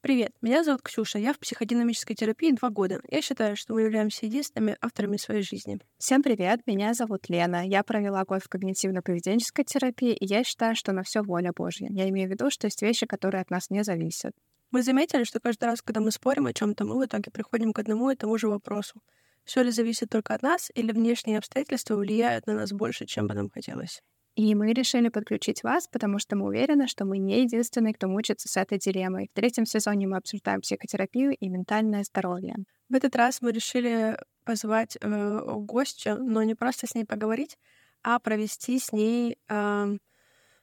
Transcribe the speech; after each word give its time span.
Привет, 0.00 0.30
меня 0.42 0.62
зовут 0.62 0.82
Ксюша, 0.82 1.18
я 1.18 1.32
в 1.32 1.40
психодинамической 1.40 2.14
терапии 2.14 2.52
два 2.52 2.70
года. 2.70 3.00
Я 3.08 3.20
считаю, 3.20 3.56
что 3.56 3.74
мы 3.74 3.82
являемся 3.82 4.26
единственными 4.26 4.76
авторами 4.80 5.16
своей 5.16 5.42
жизни. 5.42 5.80
Всем 5.98 6.22
привет, 6.22 6.60
меня 6.68 6.94
зовут 6.94 7.28
Лена. 7.28 7.66
Я 7.66 7.82
провела 7.82 8.24
год 8.24 8.44
в 8.44 8.48
когнитивно-поведенческой 8.48 9.64
терапии, 9.64 10.12
и 10.12 10.24
я 10.24 10.44
считаю, 10.44 10.76
что 10.76 10.92
на 10.92 11.02
все 11.02 11.22
воля 11.22 11.50
Божья. 11.52 11.88
Я 11.90 12.08
имею 12.10 12.28
в 12.28 12.30
виду, 12.30 12.48
что 12.48 12.68
есть 12.68 12.80
вещи, 12.80 13.06
которые 13.06 13.42
от 13.42 13.50
нас 13.50 13.70
не 13.70 13.82
зависят. 13.82 14.36
Мы 14.70 14.84
заметили, 14.84 15.24
что 15.24 15.40
каждый 15.40 15.64
раз, 15.64 15.82
когда 15.82 16.00
мы 16.00 16.12
спорим 16.12 16.46
о 16.46 16.52
чем 16.52 16.76
то 16.76 16.84
мы 16.84 16.96
в 16.96 17.04
итоге 17.04 17.32
приходим 17.32 17.72
к 17.72 17.80
одному 17.80 18.08
и 18.10 18.14
тому 18.14 18.38
же 18.38 18.46
вопросу. 18.46 19.02
Все 19.44 19.64
ли 19.64 19.72
зависит 19.72 20.10
только 20.10 20.32
от 20.32 20.42
нас, 20.42 20.70
или 20.76 20.92
внешние 20.92 21.38
обстоятельства 21.38 21.96
влияют 21.96 22.46
на 22.46 22.54
нас 22.54 22.70
больше, 22.70 23.04
чем 23.04 23.26
бы 23.26 23.34
нам 23.34 23.50
хотелось? 23.50 24.00
И 24.38 24.54
мы 24.54 24.72
решили 24.72 25.08
подключить 25.08 25.64
вас, 25.64 25.88
потому 25.88 26.20
что 26.20 26.36
мы 26.36 26.46
уверены, 26.46 26.86
что 26.86 27.04
мы 27.04 27.18
не 27.18 27.42
единственные, 27.42 27.92
кто 27.92 28.06
мучится 28.06 28.48
с 28.48 28.56
этой 28.56 28.78
дилеммой. 28.78 29.28
В 29.32 29.34
третьем 29.34 29.66
сезоне 29.66 30.06
мы 30.06 30.16
обсуждаем 30.16 30.60
психотерапию 30.60 31.34
и 31.34 31.48
ментальное 31.48 32.04
здоровье. 32.04 32.54
В 32.88 32.94
этот 32.94 33.16
раз 33.16 33.42
мы 33.42 33.50
решили 33.50 34.16
позвать 34.44 34.96
э, 35.00 35.40
гостью, 35.56 36.18
но 36.22 36.44
не 36.44 36.54
просто 36.54 36.86
с 36.86 36.94
ней 36.94 37.04
поговорить, 37.04 37.58
а 38.04 38.20
провести 38.20 38.78
с 38.78 38.92
ней, 38.92 39.38
э, 39.48 39.96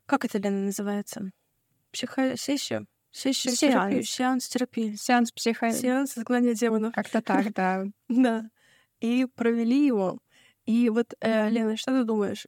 как 0.05 0.23
это, 0.23 0.37
Лена, 0.37 0.67
называется? 0.67 1.31
Психосессию? 1.91 2.87
Сессию 3.11 3.55
Сеанс. 3.55 3.73
терапии, 3.73 4.01
сеанс 4.03 4.47
терапии. 4.47 4.95
Сеанс 4.95 5.31
психо... 5.33 5.71
Сеанс 5.73 6.17
изгнания 6.17 6.53
демонов. 6.53 6.93
Как-то 6.93 7.21
так, 7.21 7.51
да. 7.51 7.83
Да. 8.07 8.49
И 9.01 9.25
провели 9.35 9.85
его. 9.85 10.19
И 10.65 10.87
вот, 10.87 11.13
э, 11.19 11.49
Лена, 11.49 11.75
что 11.75 11.91
ты 11.91 12.05
думаешь? 12.05 12.47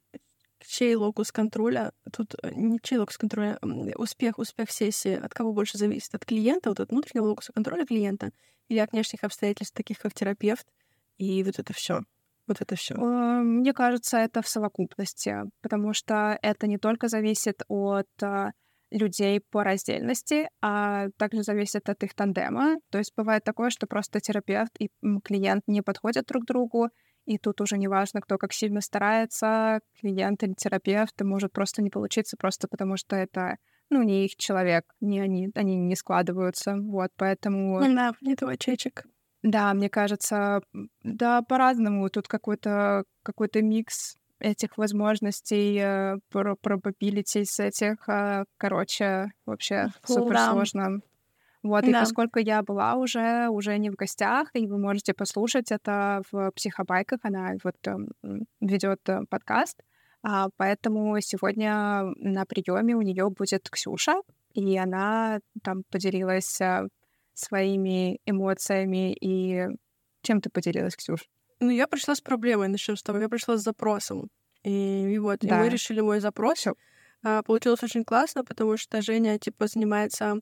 Чей 0.68 0.94
локус 0.94 1.32
контроля, 1.32 1.92
тут 2.12 2.34
э, 2.42 2.50
не 2.54 2.78
чей 2.82 2.98
локус 2.98 3.18
контроля, 3.18 3.58
успех, 3.96 4.38
успех 4.38 4.70
сессии 4.70 5.14
от 5.14 5.32
кого 5.32 5.52
больше 5.52 5.78
зависит? 5.78 6.14
От 6.14 6.24
клиента, 6.24 6.68
вот 6.68 6.80
от 6.80 6.90
внутреннего 6.90 7.26
локуса 7.26 7.52
контроля 7.52 7.86
клиента 7.86 8.30
или 8.68 8.78
от 8.78 8.92
внешних 8.92 9.24
обстоятельств, 9.24 9.74
таких 9.74 9.98
как 9.98 10.14
терапевт, 10.14 10.66
и 11.16 11.42
вот 11.42 11.58
это 11.58 11.72
все. 11.72 12.02
Вот 12.46 12.60
это 12.60 12.76
все. 12.76 12.94
Мне 12.94 13.74
кажется, 13.74 14.18
это 14.18 14.40
в 14.40 14.48
совокупности, 14.48 15.36
потому 15.60 15.92
что 15.92 16.38
это 16.40 16.66
не 16.66 16.78
только 16.78 17.08
зависит 17.08 17.62
от 17.68 18.08
а, 18.22 18.52
людей 18.90 19.40
по 19.50 19.62
раздельности, 19.62 20.48
а 20.62 21.08
также 21.18 21.42
зависит 21.42 21.88
от 21.88 22.02
их 22.02 22.14
тандема. 22.14 22.76
То 22.90 22.98
есть 22.98 23.12
бывает 23.16 23.44
такое, 23.44 23.70
что 23.70 23.86
просто 23.86 24.20
терапевт 24.20 24.72
и 24.78 24.88
клиент 25.24 25.64
не 25.66 25.82
подходят 25.82 26.26
друг 26.26 26.46
другу, 26.46 26.88
и 27.28 27.36
тут 27.36 27.60
уже 27.60 27.76
не 27.76 27.88
важно, 27.88 28.22
кто 28.22 28.38
как 28.38 28.54
сильно 28.54 28.80
старается, 28.80 29.80
клиент 30.00 30.42
или 30.42 30.54
терапевт, 30.54 31.20
и 31.20 31.24
может 31.24 31.52
просто 31.52 31.82
не 31.82 31.90
получиться, 31.90 32.38
просто 32.38 32.68
потому 32.68 32.96
что 32.96 33.16
это, 33.16 33.58
ну, 33.90 34.02
не 34.02 34.24
их 34.24 34.36
человек, 34.36 34.84
не 35.00 35.20
они, 35.20 35.50
они 35.54 35.76
не 35.76 35.94
складываются, 35.94 36.76
вот, 36.76 37.10
поэтому... 37.16 37.80
Да, 37.80 38.14
не 38.22 38.34
твой 38.34 38.56
чечек. 38.56 39.04
Да, 39.42 39.74
мне 39.74 39.90
кажется, 39.90 40.62
да, 41.02 41.42
по-разному. 41.42 42.08
Тут 42.08 42.26
какой-то 42.26 43.04
какой-то 43.22 43.62
микс 43.62 44.16
этих 44.40 44.78
возможностей, 44.78 45.78
э, 45.78 46.16
probabilities 46.32 47.58
этих, 47.58 48.08
э, 48.08 48.44
короче, 48.56 49.30
вообще 49.46 49.88
супер 50.04 50.38
сложно. 50.38 51.00
Вот, 51.62 51.84
да. 51.84 51.90
и 51.90 51.92
поскольку 51.92 52.38
я 52.38 52.62
была 52.62 52.94
уже, 52.94 53.48
уже 53.48 53.76
не 53.78 53.90
в 53.90 53.94
гостях, 53.94 54.48
и 54.54 54.66
вы 54.66 54.78
можете 54.78 55.12
послушать 55.12 55.72
это 55.72 56.22
в 56.30 56.52
психобайках, 56.52 57.20
она 57.22 57.54
вот 57.64 57.74
эм, 57.86 58.08
ведет 58.60 59.00
э, 59.08 59.22
подкаст, 59.28 59.82
а, 60.22 60.48
поэтому 60.56 61.20
сегодня 61.20 62.12
на 62.16 62.44
приеме 62.44 62.94
у 62.94 63.02
нее 63.02 63.28
будет 63.30 63.68
Ксюша, 63.70 64.20
и 64.54 64.76
она 64.76 65.40
там 65.62 65.82
поделилась 65.90 66.60
э, 66.60 66.88
своими 67.34 68.18
эмоциями 68.26 69.12
и 69.14 69.68
чем 70.22 70.40
ты 70.40 70.50
поделилась, 70.50 70.96
Ксюш? 70.96 71.28
Ну, 71.60 71.70
я 71.70 71.86
пришла 71.86 72.14
с 72.14 72.20
проблемой, 72.20 72.68
начнем 72.68 72.96
с 72.96 73.02
того. 73.02 73.18
Я 73.18 73.28
пришла 73.28 73.56
с 73.56 73.62
запросом. 73.62 74.28
И, 74.64 75.14
и 75.14 75.18
вот, 75.18 75.38
да. 75.40 75.60
и 75.60 75.64
мы 75.64 75.68
решили 75.68 76.00
мой 76.00 76.20
запрос. 76.20 76.66
А, 77.22 77.42
получилось 77.42 77.82
очень 77.82 78.04
классно, 78.04 78.44
потому 78.44 78.76
что 78.76 79.02
Женя, 79.02 79.38
типа, 79.38 79.66
занимается 79.66 80.40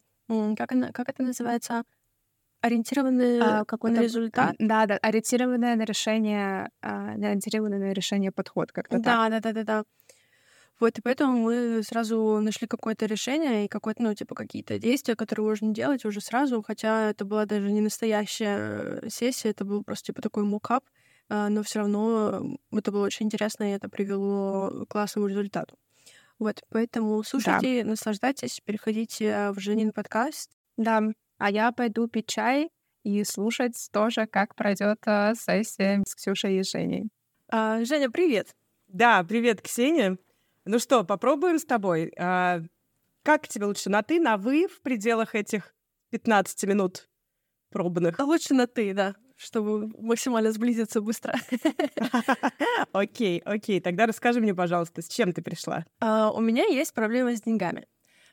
как, 0.56 0.72
она, 0.72 0.92
как 0.92 1.09
это 1.09 1.22
называется? 1.22 1.84
Ориентированный 2.62 3.41
а, 3.41 3.64
какой-то 3.64 4.03
результат? 4.03 4.56
Да, 4.59 4.87
да, 4.87 4.98
ориентированное 5.03 5.76
на 5.76 5.84
решение, 5.84 6.70
а, 6.82 7.12
ориентированное 7.12 7.78
на 7.78 7.92
решение 7.92 8.32
подход 8.32 8.72
как-то 8.72 8.98
да, 8.98 9.28
так. 9.28 9.31
Да, 9.31 9.41
да, 9.41 9.53
да, 9.53 9.64
да. 9.64 9.84
Вот, 10.78 10.98
и 10.98 11.03
поэтому 11.03 11.38
мы 11.38 11.82
сразу 11.82 12.41
нашли 12.42 12.66
какое-то 12.66 13.06
решение 13.06 13.64
и 13.64 13.69
какое-то, 13.69 14.03
ну, 14.03 14.14
типа, 14.14 14.34
какие-то 14.34 14.78
действия, 14.78 15.16
которые 15.16 15.47
можно 15.47 15.72
делать 15.72 16.04
уже 16.04 16.20
сразу, 16.20 16.62
хотя 16.62 17.10
это 17.10 17.25
была 17.25 17.47
даже 17.47 17.72
не 17.72 17.81
настоящая 17.81 19.03
сессия, 19.08 19.50
это 19.50 19.64
был 19.64 19.82
просто, 19.84 20.06
типа, 20.06 20.20
такой 20.20 20.44
мукап, 20.44 20.84
а, 21.28 21.48
но 21.48 21.62
все 21.62 21.78
равно 21.81 22.58
это 22.72 22.93
было 22.93 23.06
очень 23.06 23.26
интересно, 23.26 23.64
и 23.64 23.75
это 23.75 23.88
привело 23.88 24.84
к 24.87 24.88
классному 24.93 25.28
результату. 25.28 25.76
Вот, 26.38 26.62
поэтому 26.70 27.22
слушайте, 27.22 27.82
да. 27.82 27.91
наслаждайтесь, 27.91 28.60
переходите 28.64 29.50
в 29.52 29.58
Женин 29.58 29.92
подкаст. 29.92 30.50
Да, 30.76 31.02
а 31.38 31.50
я 31.50 31.72
пойду 31.72 32.08
пить 32.08 32.28
чай 32.28 32.70
и 33.04 33.24
слушать 33.24 33.88
тоже, 33.92 34.26
как 34.26 34.54
пройдет 34.54 34.98
а, 35.06 35.34
сессия 35.34 36.02
с 36.06 36.14
Ксюшей 36.14 36.58
и 36.58 36.62
Женей. 36.62 37.08
А, 37.48 37.84
Женя, 37.84 38.10
привет. 38.10 38.54
Да, 38.88 39.25
привет, 39.25 39.62
Ксения. 39.62 40.19
Ну 40.64 40.78
что, 40.78 41.04
попробуем 41.04 41.58
с 41.58 41.64
тобой. 41.64 42.12
А, 42.19 42.60
как 43.22 43.48
тебе 43.48 43.66
лучше, 43.66 43.88
на 43.88 44.02
ты, 44.02 44.20
на 44.20 44.36
вы 44.36 44.69
в 44.69 44.82
пределах 44.82 45.34
этих 45.34 45.75
15 46.10 46.64
минут 46.64 47.08
пробных? 47.70 48.19
Лучше 48.19 48.54
на 48.54 48.66
ты, 48.66 48.92
да 48.92 49.14
чтобы 49.36 49.88
максимально 49.98 50.52
сблизиться 50.52 51.00
быстро. 51.00 51.34
Окей, 52.92 53.41
окей. 53.44 53.80
Тогда 53.80 54.06
расскажи 54.06 54.41
мне, 54.41 54.54
пожалуйста, 54.54 55.02
с 55.02 55.08
чем 55.08 55.32
ты 55.32 55.42
пришла? 55.42 55.84
А, 56.00 56.30
у 56.30 56.41
меня 56.41 56.64
есть 56.64 56.94
проблемы 56.94 57.36
с 57.36 57.42
деньгами. 57.42 57.86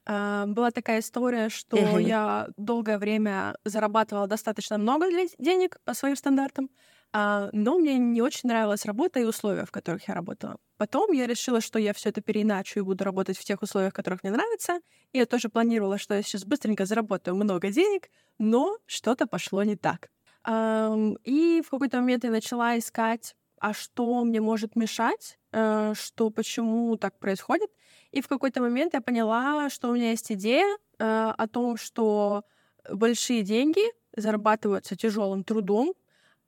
А, 0.06 0.46
была 0.47 0.72
такая 0.72 1.00
история, 1.00 1.50
что 1.50 1.78
я 2.00 2.47
долгое 2.58 2.97
время 2.97 3.56
зарабатывала 3.66 4.28
достаточно 4.28 4.78
много 4.78 5.08
денег 5.38 5.78
по 5.86 5.94
своим 5.94 6.16
стандартам, 6.16 6.69
а, 7.12 7.50
но 7.53 7.78
мне 7.78 7.97
не 7.97 8.22
очень 8.22 8.50
нравилась 8.50 8.86
работа 8.86 9.19
и 9.19 9.24
условия, 9.24 9.66
в 9.66 9.72
которых 9.72 10.08
я 10.08 10.13
работала. 10.16 10.58
Потом 10.78 11.12
я 11.12 11.28
решила, 11.28 11.62
что 11.62 11.80
я 11.80 11.94
все 11.94 12.09
это 12.09 12.22
переиначу 12.22 12.80
и 12.80 12.84
буду 12.84 13.03
работать 13.03 13.38
в 13.38 13.46
тех 13.46 13.62
условиях, 13.62 13.94
в 13.94 13.96
которых 13.96 14.24
мне 14.24 14.31
нравится. 14.31 14.80
И 15.12 15.19
я 15.19 15.25
тоже 15.25 15.50
планировала, 15.50 15.97
что 15.97 16.16
я 16.16 16.24
сейчас 16.24 16.44
быстренько 16.44 16.86
заработаю 16.86 17.36
много 17.36 17.69
денег, 17.69 18.09
но 18.40 18.78
что-то 18.88 19.28
пошло 19.28 19.63
не 19.63 19.75
так. 19.75 20.09
И 20.46 21.62
в 21.66 21.70
какой-то 21.70 21.98
момент 21.98 22.24
я 22.24 22.31
начала 22.31 22.78
искать, 22.78 23.36
а 23.59 23.74
что 23.74 24.26
мне 24.26 24.42
может 24.42 24.76
мешать, 24.76 25.40
э, 25.54 25.94
что 25.96 26.30
почему 26.30 26.98
так 26.98 27.18
происходит. 27.18 27.70
И 28.12 28.22
в 28.22 28.28
какой-то 28.28 28.62
момент 28.62 28.94
я 28.94 29.00
поняла, 29.00 29.70
что 29.70 29.90
у 29.90 29.94
меня 29.94 30.09
есть 30.12 30.31
идея 30.34 30.66
э, 31.00 31.34
о 31.38 31.48
том, 31.48 31.78
что 31.78 32.44
большие 32.92 33.42
деньги 33.42 33.81
зарабатываются 34.16 34.98
тяжелым 34.98 35.46
трудом, 35.46 35.94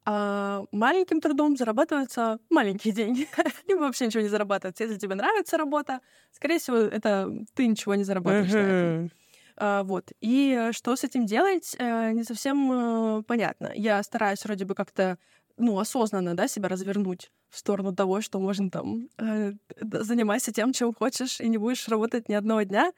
а 0.03 0.65
маленьким 0.71 1.21
трудом 1.21 1.55
зарабатываются 1.55 2.39
маленькие 2.49 2.93
деньги. 2.93 3.27
Либо 3.67 3.79
вообще 3.79 4.07
ничего 4.07 4.21
не 4.21 4.29
зарабатывается. 4.29 4.83
Если 4.83 4.97
тебе 4.99 5.15
нравится 5.15 5.57
работа, 5.57 6.01
скорее 6.31 6.59
всего, 6.59 6.77
это 6.77 7.31
ты 7.53 7.65
ничего 7.65 7.95
не 7.95 8.03
заработаешь 8.03 9.11
вот. 9.57 10.11
И 10.21 10.69
что 10.71 10.95
с 10.95 11.03
этим 11.03 11.25
делать, 11.25 11.75
э, 11.77 12.11
не 12.11 12.23
совсем 12.23 12.71
э, 12.71 13.23
понятно. 13.23 13.71
Я 13.75 14.03
стараюсь 14.03 14.43
вроде 14.43 14.65
бы 14.65 14.75
как-то 14.75 15.17
ну, 15.57 15.79
осознанно, 15.79 16.35
да, 16.35 16.47
себя 16.47 16.67
развернуть 16.69 17.31
в 17.49 17.57
сторону 17.57 17.95
того, 17.95 18.21
что 18.21 18.39
можно 18.39 18.69
там 18.69 19.07
э, 19.17 19.53
занимайся 19.81 20.51
тем, 20.51 20.73
чем 20.73 20.93
хочешь, 20.93 21.39
и 21.39 21.47
не 21.47 21.57
будешь 21.57 21.87
работать 21.87 22.27
ни 22.29 22.33
одного 22.33 22.63
дня. 22.63 22.91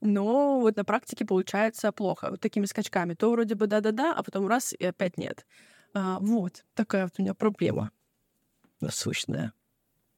Но 0.00 0.60
вот 0.60 0.76
на 0.76 0.84
практике 0.84 1.24
получается 1.24 1.92
плохо, 1.92 2.28
вот 2.30 2.40
такими 2.40 2.66
скачками. 2.66 3.14
То 3.14 3.30
вроде 3.30 3.54
бы 3.54 3.66
да-да-да, 3.66 4.12
а 4.12 4.22
потом 4.22 4.48
раз 4.48 4.74
и 4.78 4.84
опять 4.84 5.16
нет. 5.16 5.46
А, 5.94 6.18
вот 6.20 6.64
такая 6.74 7.04
вот 7.04 7.12
у 7.18 7.22
меня 7.22 7.34
проблема 7.34 7.92
насущная. 8.80 9.52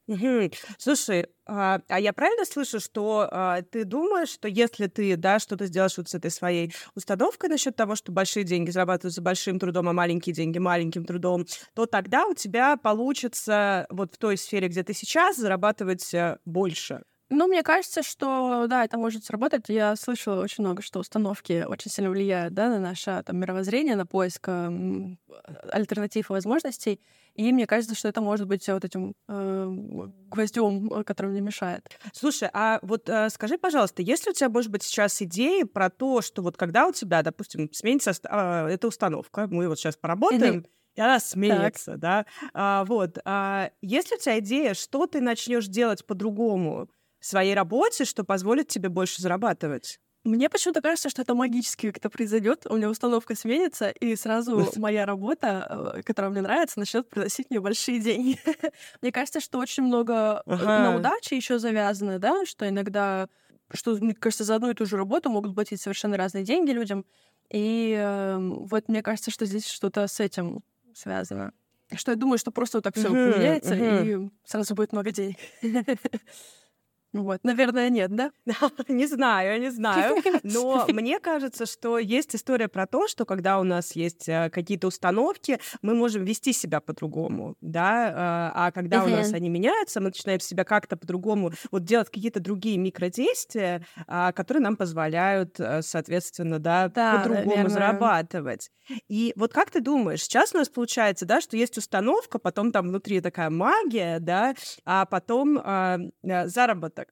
Угу. 0.07 0.51
Слушай, 0.77 1.29
а, 1.47 1.81
а 1.89 1.99
я 1.99 2.13
правильно 2.13 2.45
слышу, 2.45 2.79
что 2.79 3.27
а, 3.31 3.63
ты 3.63 3.85
думаешь, 3.85 4.29
что 4.29 4.49
если 4.49 4.87
ты, 4.87 5.17
да, 5.17 5.39
что-то 5.39 5.65
сделаешь 5.67 5.97
вот 5.97 6.11
с 6.11 6.15
этой 6.15 6.31
своей 6.31 6.75
установкой 6.95 7.49
насчет 7.49 7.75
того, 7.75 7.97
что 7.97 8.13
большие 8.13 8.45
деньги 8.45 8.71
зарабатываются 8.71 9.23
большим 9.23 9.59
трудом, 9.59 9.89
а 9.89 9.95
маленькие 9.95 10.35
деньги 10.35 10.59
маленьким 10.59 11.07
трудом, 11.07 11.47
то 11.75 11.87
тогда 11.87 12.27
у 12.27 12.35
тебя 12.35 12.77
получится 12.77 13.87
вот 13.89 14.15
в 14.15 14.19
той 14.19 14.37
сфере, 14.37 14.69
где 14.69 14.83
ты 14.83 14.93
сейчас, 14.93 15.37
зарабатывать 15.37 16.13
э, 16.13 16.37
больше? 16.45 17.03
Ну, 17.31 17.47
мне 17.47 17.63
кажется, 17.63 18.03
что 18.03 18.67
да, 18.69 18.85
это 18.85 18.99
может 18.99 19.25
сработать. 19.25 19.65
Я 19.69 19.97
слышала 19.97 20.43
очень 20.43 20.63
много, 20.63 20.83
что 20.83 21.01
установки 21.01 21.65
очень 21.67 21.91
сильно 21.91 22.11
влияют 22.11 22.55
да, 22.55 22.69
на 22.69 22.79
наше 22.79 23.23
там, 23.25 23.39
мировоззрение, 23.39 23.97
на 23.97 24.05
поиск 24.05 24.47
э, 24.49 25.17
альтернатив 25.71 26.31
и 26.31 26.33
возможностей. 26.33 27.01
И 27.35 27.53
мне 27.53 27.67
кажется, 27.67 27.97
что 27.97 28.09
это 28.09 28.21
может 28.21 28.47
быть 28.47 28.69
вот 28.69 28.85
этим 28.85 29.15
э, 29.29 29.69
гвоздем, 30.29 31.03
который 31.05 31.33
мне 31.33 31.41
мешает. 31.41 31.99
Слушай, 32.13 32.51
а 32.53 32.79
вот 32.83 33.09
э, 33.09 33.31
скажи, 33.31 33.59
пожалуйста, 33.59 34.03
есть 34.03 34.27
ли 34.27 34.31
у 34.31 34.35
тебя, 34.35 34.51
может 34.51 34.71
быть, 34.71 34.83
сейчас 34.83 35.21
идеи 35.23 35.65
про 35.65 35.91
то, 35.91 36.21
что 36.21 36.43
вот 36.43 36.57
когда 36.57 36.87
у 36.87 36.93
тебя, 36.93 37.23
допустим, 37.23 37.73
сменится 37.73 38.13
э, 38.13 38.69
эта 38.69 38.87
установка, 38.87 39.49
мы 39.51 39.69
вот 39.69 39.79
сейчас 39.79 39.97
поработаем, 39.97 40.67
и 40.95 41.01
она 41.01 41.19
сменится, 41.19 41.93
так. 41.93 42.01
да. 42.01 42.27
А, 42.53 42.85
вот. 42.85 43.19
А, 43.25 43.71
есть 43.83 44.11
ли 44.11 44.17
у 44.17 44.21
тебя 44.21 44.39
идея, 44.39 44.75
что 44.75 45.07
ты 45.07 45.21
начнешь 45.21 45.67
делать 45.67 46.07
по-другому 46.07 46.89
своей 47.25 47.55
работе, 47.55 48.05
что 48.05 48.25
позволит 48.25 48.69
тебе 48.69 48.89
больше 48.89 49.23
зарабатывать? 49.23 50.01
Мне 50.25 50.49
почему-то 50.49 50.81
кажется, 50.81 51.11
что 51.11 51.21
это 51.21 51.35
магически 51.35 51.91
как-то 51.91 52.09
произойдет. 52.09 52.67
У 52.69 52.77
меня 52.77 52.89
установка 52.89 53.35
сменится, 53.35 53.91
и 53.91 54.17
сразу 54.17 54.67
моя 54.77 55.05
работа, 55.05 55.93
э, 55.97 56.03
которая 56.03 56.31
мне 56.31 56.41
нравится, 56.41 56.79
начнет 56.79 57.09
приносить 57.09 57.51
мне 57.51 57.61
большие 57.61 58.01
деньги. 58.01 58.39
мне 59.03 59.13
кажется, 59.13 59.41
что 59.41 59.59
очень 59.59 59.83
много 59.83 60.43
э, 60.47 60.53
ага. 60.53 60.91
на 60.91 60.97
удаче 60.97 61.37
еще 61.37 61.59
завязано, 61.59 62.19
да, 62.19 62.47
что 62.47 62.67
иногда, 62.67 63.29
что, 63.71 63.97
мне 63.97 64.15
кажется, 64.15 64.45
за 64.45 64.55
одну 64.55 64.71
и 64.71 64.75
ту 64.75 64.87
же 64.87 64.97
работу 64.97 65.29
могут 65.29 65.55
платить 65.55 65.81
совершенно 65.83 66.17
разные 66.17 66.45
деньги 66.45 66.71
людям. 66.71 67.05
И 67.51 67.95
э, 67.95 68.39
вот 68.39 68.89
мне 68.89 69.03
кажется, 69.03 69.31
что 69.31 69.45
здесь 69.45 69.69
что-то 69.69 70.07
с 70.07 70.21
этим 70.21 70.63
связано. 70.95 71.53
Что 71.95 72.13
я 72.13 72.17
думаю, 72.17 72.39
что 72.39 72.51
просто 72.51 72.79
вот 72.79 72.85
так 72.85 72.97
все 72.97 73.09
поменяется, 73.09 73.75
и 73.75 74.31
сразу 74.47 74.75
будет 74.75 74.93
много 74.93 75.11
денег. 75.11 75.37
Вот, 77.15 77.45
наверное, 77.45 77.91
нет, 77.91 78.15
да? 78.15 78.33
не 78.89 79.07
знаю, 79.07 79.61
не 79.61 79.71
знаю. 79.71 80.17
Но 80.43 80.85
мне 80.89 81.21
кажется, 81.21 81.65
что 81.65 81.99
есть 81.99 82.35
история 82.35 82.67
про 82.67 82.89
то, 82.89 83.07
что 83.07 83.25
когда 83.25 83.61
у 83.61 83.63
нас 83.63 83.95
есть 83.95 84.29
э, 84.29 84.51
какие-то 84.51 84.89
установки, 84.89 85.61
мы 85.81 85.95
можем 85.95 86.25
вести 86.25 86.53
себя 86.53 86.81
по-другому, 86.81 87.55
да, 87.61 88.13
а, 88.17 88.53
а 88.67 88.73
когда 88.73 89.05
у 89.05 89.09
нас 89.09 89.33
они 89.33 89.49
меняются, 89.49 90.01
мы 90.01 90.07
начинаем 90.07 90.41
себя 90.41 90.65
как-то 90.65 90.97
по-другому, 90.97 91.53
вот 91.71 91.85
делать 91.85 92.11
какие-то 92.11 92.41
другие 92.41 92.79
микродействия, 92.79 93.87
а, 94.09 94.33
которые 94.33 94.63
нам 94.63 94.77
позволяют, 94.77 95.61
э, 95.61 95.83
соответственно, 95.83 96.59
да, 96.59 96.89
по-другому 96.89 97.69
зарабатывать. 97.69 98.71
И 99.09 99.33
вот 99.37 99.53
как 99.53 99.71
ты 99.71 99.81
думаешь, 99.81 100.23
сейчас 100.23 100.55
у 100.55 100.59
нас 100.59 100.69
получается, 100.69 101.27
да, 101.27 101.41
что 101.41 101.57
есть 101.57 101.79
установка, 101.79 102.39
потом 102.39 102.73
там 102.73 102.89
внутри 102.89 103.21
такая 103.21 103.51
магия, 103.51 104.19
да, 104.19 104.55
а 104.85 105.07
потом 105.07 105.59
э, 105.59 106.11
заработок. 106.47 107.04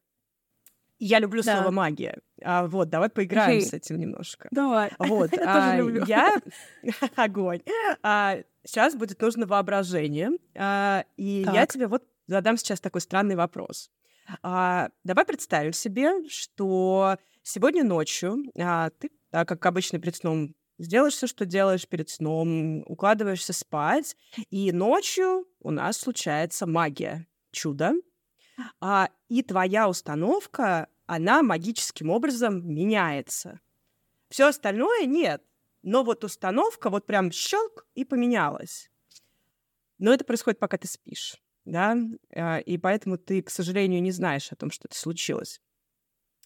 Я 1.04 1.19
люблю 1.19 1.43
да. 1.43 1.56
слово 1.56 1.72
магия. 1.72 2.20
А, 2.44 2.64
вот, 2.69 2.88
давай 2.88 3.10
поиграем 3.10 3.60
с 3.60 3.72
этим 3.72 3.99
немножко. 3.99 4.46
Давай. 4.52 4.93
Вот. 5.00 5.32
я 5.37 5.43
а, 5.43 5.72
тоже 5.72 5.76
люблю. 5.78 6.04
Я 6.06 6.40
огонь. 7.16 7.60
А, 8.04 8.38
сейчас 8.64 8.94
будет 8.94 9.20
нужно 9.20 9.46
воображение. 9.46 10.31
А, 10.54 11.04
и 11.16 11.43
так. 11.44 11.54
я 11.54 11.66
тебе 11.66 11.88
вот 11.88 12.04
задам 12.28 12.56
сейчас 12.56 12.81
такой 12.81 13.00
странный 13.00 13.34
вопрос. 13.34 13.90
А, 14.44 14.90
давай 15.02 15.25
представим 15.25 15.72
себе, 15.72 16.28
что 16.28 17.16
сегодня 17.43 17.82
ночью 17.82 18.37
а, 18.56 18.90
ты, 18.90 19.10
а, 19.32 19.44
как 19.44 19.66
обычно 19.66 19.98
перед 19.98 20.14
сном, 20.14 20.55
сделаешь 20.78 21.14
все, 21.14 21.26
что 21.26 21.44
делаешь 21.44 21.88
перед 21.88 22.10
сном, 22.10 22.84
укладываешься 22.87 23.52
спать, 23.52 24.16
и 24.50 24.70
ночью 24.70 25.48
у 25.58 25.72
нас 25.72 25.96
случается 25.96 26.69
магия, 26.69 27.26
чудо. 27.50 27.94
А, 28.81 29.08
и 29.28 29.43
твоя 29.43 29.88
установка 29.88 30.88
она 31.14 31.42
магическим 31.42 32.08
образом 32.08 32.66
меняется. 32.66 33.60
Все 34.30 34.48
остальное 34.48 35.04
нет. 35.04 35.44
Но 35.82 36.04
вот 36.04 36.24
установка 36.24 36.88
вот 36.88 37.04
прям 37.04 37.30
щелк 37.30 37.86
и 37.94 38.06
поменялась. 38.06 38.90
Но 39.98 40.12
это 40.14 40.24
происходит, 40.24 40.58
пока 40.58 40.78
ты 40.78 40.88
спишь, 40.88 41.36
да, 41.66 41.96
а, 42.34 42.58
и 42.58 42.78
поэтому 42.78 43.18
ты, 43.18 43.42
к 43.42 43.50
сожалению, 43.50 44.00
не 44.00 44.10
знаешь 44.10 44.50
о 44.52 44.56
том, 44.56 44.70
что 44.70 44.88
это 44.88 44.96
случилось. 44.96 45.60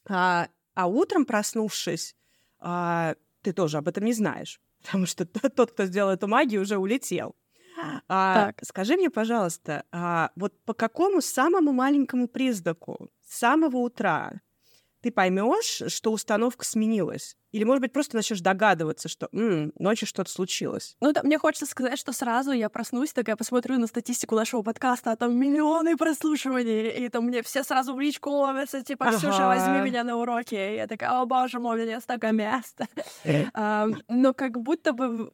А, 0.08 0.48
а 0.74 0.86
утром, 0.88 1.26
проснувшись, 1.26 2.16
а, 2.58 3.14
ты 3.42 3.52
тоже 3.52 3.78
об 3.78 3.86
этом 3.86 4.04
не 4.04 4.14
знаешь, 4.14 4.60
потому 4.82 5.06
что 5.06 5.26
тот, 5.26 5.70
кто 5.70 5.84
сделал 5.84 6.10
эту 6.10 6.26
магию, 6.26 6.62
уже 6.62 6.76
улетел. 6.76 7.36
А, 8.08 8.46
так. 8.46 8.64
Скажи 8.64 8.96
мне, 8.96 9.10
пожалуйста, 9.10 9.84
а, 9.92 10.32
вот 10.34 10.58
по 10.64 10.74
какому 10.74 11.20
самому 11.20 11.72
маленькому 11.72 12.26
признаку 12.26 13.10
с 13.22 13.38
самого 13.38 13.76
утра 13.76 14.40
ты 15.06 15.12
поймешь, 15.12 15.82
что 15.86 16.10
установка 16.10 16.64
сменилась? 16.64 17.36
Или, 17.52 17.62
может 17.62 17.80
быть, 17.80 17.92
просто 17.92 18.16
начнешь 18.16 18.40
догадываться, 18.40 19.08
что 19.08 19.28
М, 19.32 19.72
ночью 19.78 20.08
что-то 20.08 20.28
случилось? 20.28 20.96
Ну, 21.00 21.12
да, 21.12 21.22
мне 21.22 21.38
хочется 21.38 21.64
сказать, 21.64 21.96
что 21.96 22.12
сразу 22.12 22.50
я 22.50 22.68
проснусь, 22.68 23.12
такая 23.12 23.36
посмотрю 23.36 23.78
на 23.78 23.86
статистику 23.86 24.34
нашего 24.34 24.62
подкаста, 24.62 25.12
а 25.12 25.16
там 25.16 25.36
миллионы 25.36 25.96
прослушиваний, 25.96 26.88
и 26.88 27.08
там 27.08 27.26
мне 27.26 27.44
все 27.44 27.62
сразу 27.62 27.94
в 27.94 28.00
личку 28.00 28.30
ловятся, 28.30 28.82
типа, 28.82 29.12
Ксюша, 29.12 29.46
возьми 29.46 29.80
меня 29.88 30.02
на 30.02 30.16
уроки. 30.16 30.56
И 30.56 30.74
я 30.74 30.88
такая, 30.88 31.10
о 31.20 31.24
боже 31.24 31.60
мой, 31.60 31.78
у 31.78 31.86
меня 31.86 32.00
столько 32.00 32.32
места. 32.32 32.88
Э. 33.22 33.86
Но 34.08 34.34
как 34.34 34.60
будто 34.60 34.92
бы 34.92 35.30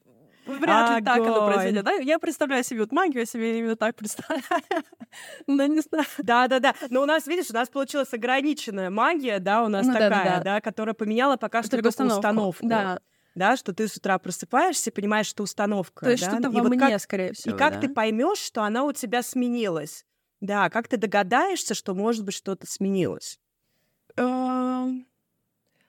Вряд 0.46 0.98
ли 0.98 1.04
так 1.04 1.18
это 1.18 1.46
произойдет. 1.46 1.84
Да? 1.84 1.92
Я 1.92 2.18
представляю 2.18 2.64
себе 2.64 2.80
вот 2.80 2.92
магию, 2.92 3.20
я 3.20 3.26
себе 3.26 3.58
именно 3.58 3.76
так 3.76 3.94
представляю. 3.94 4.42
Но 5.46 5.66
не 5.66 5.80
знаю. 5.80 6.04
Да-да-да. 6.18 6.74
Но 6.90 7.02
у 7.02 7.06
нас, 7.06 7.26
видишь, 7.26 7.50
у 7.50 7.54
нас 7.54 7.68
получилась 7.68 8.12
ограниченная 8.12 8.90
магия, 8.90 9.38
да, 9.38 9.62
у 9.64 9.68
нас 9.68 9.86
ну, 9.86 9.92
такая, 9.92 10.10
да, 10.10 10.36
да, 10.38 10.40
да. 10.44 10.60
которая 10.60 10.94
поменяла 10.94 11.36
пока 11.36 11.62
что 11.62 11.70
только 11.72 11.88
установку. 11.88 12.18
установку. 12.18 12.66
Да 12.66 12.98
да, 13.34 13.56
что 13.56 13.72
ты 13.72 13.88
с 13.88 13.96
утра 13.96 14.18
просыпаешься, 14.18 14.92
понимаешь, 14.92 15.26
что 15.26 15.42
установка. 15.42 16.04
То 16.04 16.10
есть 16.10 16.24
да? 16.24 16.30
что-то 16.30 16.50
во 16.50 16.66
и 16.66 16.68
мне, 16.68 16.78
как, 16.78 17.00
скорее 17.00 17.32
всего. 17.32 17.54
И 17.54 17.58
как 17.58 17.74
да? 17.74 17.80
ты 17.80 17.88
поймешь, 17.88 18.38
что 18.38 18.62
она 18.62 18.84
у 18.84 18.92
тебя 18.92 19.22
сменилась? 19.22 20.04
Да, 20.40 20.68
как 20.70 20.88
ты 20.88 20.96
догадаешься, 20.96 21.74
что 21.74 21.94
может 21.94 22.24
быть 22.24 22.34
что-то 22.34 22.66
сменилось? 22.66 23.38
Эм, 24.16 25.06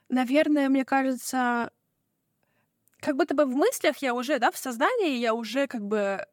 наверное, 0.08 0.68
мне 0.68 0.84
кажется, 0.84 1.70
как 3.04 3.16
будто 3.16 3.34
бы 3.34 3.44
в 3.44 3.54
мыслях 3.54 3.98
я 3.98 4.14
уже, 4.14 4.38
да, 4.38 4.50
в 4.50 4.56
сознании 4.56 5.18
я 5.18 5.34
уже 5.34 5.66
как 5.66 5.82
бы 5.82 6.24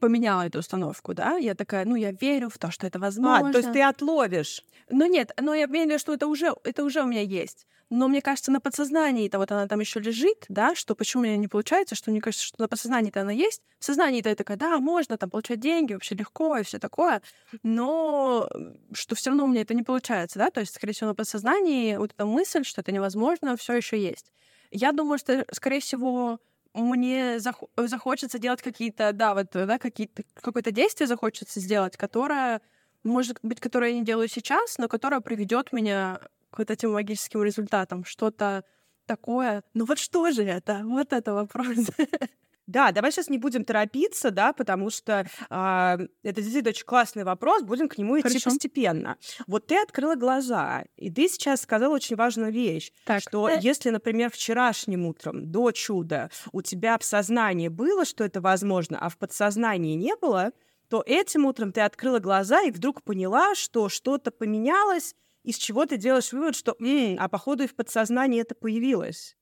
поменяла 0.00 0.46
эту 0.46 0.58
установку, 0.58 1.14
да? 1.14 1.36
Я 1.36 1.54
такая, 1.54 1.84
ну, 1.84 1.94
я 1.94 2.12
верю 2.12 2.48
в 2.50 2.58
то, 2.58 2.70
что 2.70 2.86
это 2.86 2.98
возможно. 2.98 3.48
А, 3.48 3.52
то 3.52 3.58
есть 3.58 3.72
ты 3.72 3.82
отловишь? 3.82 4.62
Ну, 4.90 5.06
нет, 5.06 5.32
но 5.40 5.54
я 5.54 5.66
верю, 5.66 5.98
что 5.98 6.12
это 6.12 6.26
уже, 6.26 6.52
это 6.64 6.84
уже 6.84 7.02
у 7.02 7.06
меня 7.06 7.22
есть. 7.22 7.66
Но 7.88 8.08
мне 8.08 8.20
кажется, 8.20 8.50
на 8.50 8.60
подсознании 8.60 9.28
это 9.28 9.38
вот 9.38 9.52
она 9.52 9.68
там 9.68 9.78
еще 9.78 10.00
лежит, 10.00 10.44
да, 10.48 10.74
что 10.74 10.96
почему 10.96 11.22
у 11.22 11.26
меня 11.26 11.36
не 11.36 11.46
получается, 11.46 11.94
что 11.94 12.10
мне 12.10 12.20
кажется, 12.20 12.44
что 12.44 12.60
на 12.60 12.68
подсознании-то 12.68 13.20
она 13.20 13.30
есть. 13.30 13.62
В 13.78 13.84
сознании-то 13.84 14.28
я 14.28 14.34
такая, 14.34 14.56
да, 14.56 14.78
можно 14.78 15.16
там 15.16 15.30
получать 15.30 15.60
деньги, 15.60 15.92
вообще 15.94 16.16
легко 16.16 16.56
и 16.56 16.64
все 16.64 16.80
такое, 16.80 17.22
но 17.62 18.48
что 18.92 19.14
все 19.14 19.30
равно 19.30 19.44
у 19.44 19.48
меня 19.48 19.60
это 19.60 19.74
не 19.74 19.84
получается, 19.84 20.40
да, 20.40 20.50
то 20.50 20.60
есть, 20.60 20.74
скорее 20.74 20.94
всего, 20.94 21.10
на 21.10 21.14
подсознании 21.14 21.96
вот 21.96 22.12
эта 22.12 22.26
мысль, 22.26 22.64
что 22.64 22.80
это 22.80 22.90
невозможно, 22.90 23.56
все 23.56 23.74
еще 23.74 24.02
есть. 24.02 24.32
Я 24.70 24.92
думаю, 24.92 25.18
что, 25.18 25.44
скорее 25.52 25.80
всего, 25.80 26.40
мне 26.74 27.36
зах- 27.36 27.68
захочется 27.76 28.38
делать 28.38 28.62
какие-то, 28.62 29.12
да, 29.12 29.34
вот, 29.34 29.48
да, 29.52 29.78
какие-то, 29.78 30.22
какое-то 30.34 30.70
действие 30.72 31.08
захочется 31.08 31.60
сделать, 31.60 31.96
которое, 31.96 32.60
может 33.04 33.38
быть, 33.42 33.60
которое 33.60 33.92
я 33.92 33.98
не 33.98 34.04
делаю 34.04 34.28
сейчас, 34.28 34.78
но 34.78 34.88
которое 34.88 35.20
приведет 35.20 35.72
меня 35.72 36.20
к 36.50 36.58
вот 36.58 36.70
этим 36.70 36.92
магическим 36.92 37.42
результатам. 37.42 38.04
Что-то 38.04 38.64
такое. 39.06 39.62
Ну 39.74 39.84
вот 39.84 39.98
что 39.98 40.30
же 40.30 40.42
это? 40.44 40.82
Вот 40.84 41.12
это 41.12 41.32
вопрос. 41.34 41.76
Да, 42.66 42.90
давай 42.90 43.12
сейчас 43.12 43.28
не 43.28 43.38
будем 43.38 43.64
торопиться, 43.64 44.30
да, 44.30 44.52
потому 44.52 44.90
что 44.90 45.20
э, 45.20 45.26
это 45.50 46.40
действительно 46.40 46.70
очень 46.70 46.84
классный 46.84 47.22
вопрос, 47.22 47.62
будем 47.62 47.88
к 47.88 47.96
нему 47.96 48.18
идти 48.18 48.28
Хорошо. 48.28 48.50
постепенно. 48.50 49.16
Вот 49.46 49.68
ты 49.68 49.80
открыла 49.80 50.16
глаза, 50.16 50.84
и 50.96 51.10
ты 51.10 51.28
сейчас 51.28 51.60
сказала 51.62 51.94
очень 51.94 52.16
важную 52.16 52.52
вещь, 52.52 52.92
так. 53.04 53.22
что 53.22 53.48
э... 53.48 53.58
если, 53.60 53.90
например, 53.90 54.30
вчерашним 54.30 55.06
утром 55.06 55.50
до 55.50 55.70
чуда 55.70 56.30
у 56.50 56.60
тебя 56.60 56.98
в 56.98 57.04
сознании 57.04 57.68
было, 57.68 58.04
что 58.04 58.24
это 58.24 58.40
возможно, 58.40 58.98
а 59.00 59.08
в 59.08 59.16
подсознании 59.16 59.94
не 59.94 60.16
было, 60.16 60.50
то 60.88 61.02
этим 61.06 61.46
утром 61.46 61.72
ты 61.72 61.82
открыла 61.82 62.18
глаза 62.18 62.62
и 62.62 62.72
вдруг 62.72 63.02
поняла, 63.02 63.54
что 63.54 63.88
что-то 63.88 64.30
поменялось, 64.32 65.14
из 65.44 65.56
чего 65.56 65.86
ты 65.86 65.96
делаешь 65.96 66.32
вывод, 66.32 66.56
что, 66.56 66.76
М, 66.80 67.16
а 67.20 67.28
походу 67.28 67.62
и 67.62 67.68
в 67.68 67.76
подсознании 67.76 68.40
это 68.40 68.56
появилось. 68.56 69.36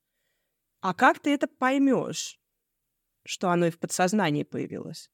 А 0.80 0.92
как 0.92 1.18
ты 1.18 1.32
это 1.32 1.48
поймешь? 1.48 2.38
Что 3.24 3.50
оно 3.50 3.66
и 3.66 3.70
в 3.70 3.78
подсознании 3.78 4.42
появилось. 4.42 5.10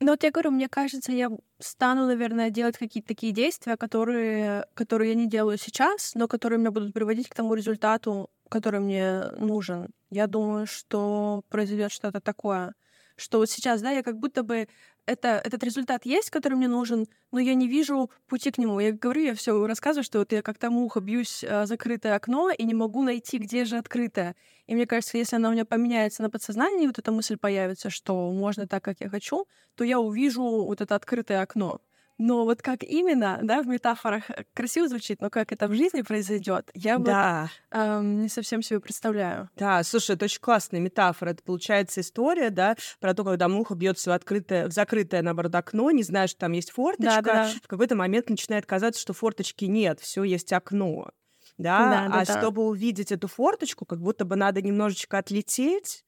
Ну 0.00 0.10
вот 0.10 0.24
я 0.24 0.32
говорю, 0.32 0.50
мне 0.50 0.68
кажется, 0.68 1.12
я 1.12 1.30
стану, 1.60 2.06
наверное, 2.06 2.50
делать 2.50 2.76
какие-то 2.76 3.08
такие 3.08 3.32
действия, 3.32 3.76
которые, 3.76 4.66
которые 4.74 5.10
я 5.10 5.14
не 5.14 5.28
делаю 5.28 5.58
сейчас, 5.58 6.16
но 6.16 6.26
которые 6.26 6.58
меня 6.58 6.72
будут 6.72 6.92
приводить 6.92 7.28
к 7.28 7.34
тому 7.34 7.54
результату, 7.54 8.28
который 8.48 8.80
мне 8.80 9.22
нужен. 9.38 9.90
Я 10.10 10.26
думаю, 10.26 10.66
что 10.66 11.44
произойдет 11.48 11.92
что-то 11.92 12.20
такое, 12.20 12.74
что 13.22 13.38
вот 13.38 13.50
сейчас, 13.50 13.80
да, 13.80 13.90
я 13.90 14.02
как 14.02 14.18
будто 14.18 14.42
бы 14.42 14.68
это, 15.06 15.40
этот 15.44 15.64
результат 15.64 16.06
есть, 16.06 16.30
который 16.30 16.54
мне 16.54 16.68
нужен, 16.68 17.06
но 17.32 17.40
я 17.40 17.54
не 17.54 17.68
вижу 17.68 18.10
пути 18.26 18.50
к 18.50 18.58
нему. 18.58 18.78
Я 18.80 18.92
говорю, 18.92 19.22
я 19.22 19.34
все 19.34 19.66
рассказываю, 19.66 20.04
что 20.04 20.18
вот 20.20 20.32
я 20.32 20.42
как-то 20.42 20.70
муха 20.70 21.00
бьюсь 21.00 21.44
а, 21.44 21.66
закрытое 21.66 22.14
окно 22.14 22.50
и 22.50 22.64
не 22.64 22.74
могу 22.74 23.02
найти, 23.02 23.38
где 23.38 23.64
же 23.64 23.78
открытое. 23.78 24.36
И 24.66 24.74
мне 24.74 24.86
кажется, 24.86 25.18
если 25.18 25.36
она 25.36 25.48
у 25.48 25.52
меня 25.52 25.64
поменяется 25.64 26.22
на 26.22 26.30
подсознании, 26.30 26.86
вот 26.86 26.98
эта 26.98 27.10
мысль 27.12 27.36
появится, 27.36 27.90
что 27.90 28.30
можно 28.32 28.66
так, 28.66 28.84
как 28.84 29.00
я 29.00 29.08
хочу, 29.08 29.46
то 29.74 29.84
я 29.84 29.98
увижу 29.98 30.42
вот 30.42 30.80
это 30.80 30.94
открытое 30.94 31.42
окно. 31.42 31.80
Но 32.24 32.44
вот 32.44 32.62
как 32.62 32.84
именно, 32.84 33.40
да, 33.42 33.62
в 33.62 33.66
метафорах 33.66 34.30
э, 34.30 34.44
красиво 34.54 34.86
звучит, 34.86 35.20
но 35.20 35.28
как 35.28 35.50
это 35.50 35.66
в 35.66 35.74
жизни 35.74 36.02
произойдет, 36.02 36.70
я 36.72 36.98
да. 36.98 37.50
вот 37.72 37.76
эм, 37.76 38.22
не 38.22 38.28
совсем 38.28 38.62
себе 38.62 38.78
представляю. 38.78 39.50
Да, 39.56 39.82
слушай, 39.82 40.14
это 40.14 40.26
очень 40.26 40.40
классная 40.40 40.78
метафора. 40.78 41.30
Это 41.30 41.42
получается 41.42 42.00
история, 42.00 42.50
да, 42.50 42.76
про 43.00 43.12
то, 43.12 43.24
когда 43.24 43.48
муха 43.48 43.74
бьется 43.74 44.10
в 44.10 44.12
открытое, 44.12 44.68
в 44.68 44.72
закрытое, 44.72 45.22
наоборот, 45.22 45.52
окно, 45.56 45.90
не 45.90 46.04
знаю, 46.04 46.28
что 46.28 46.38
там 46.38 46.52
есть 46.52 46.70
форточка. 46.70 47.22
Да, 47.22 47.44
да. 47.44 47.52
В 47.60 47.66
какой-то 47.66 47.96
момент 47.96 48.30
начинает 48.30 48.66
казаться, 48.66 49.00
что 49.00 49.14
форточки 49.14 49.64
нет, 49.64 49.98
все 49.98 50.22
есть 50.22 50.52
окно. 50.52 51.10
Да, 51.58 51.78
да, 51.78 52.08
да 52.08 52.20
а 52.20 52.24
да. 52.24 52.38
чтобы 52.38 52.62
увидеть 52.62 53.10
эту 53.10 53.26
форточку, 53.26 53.84
как 53.84 54.00
будто 54.00 54.24
бы 54.24 54.36
надо 54.36 54.62
немножечко 54.62 55.18
отлететь, 55.18 56.04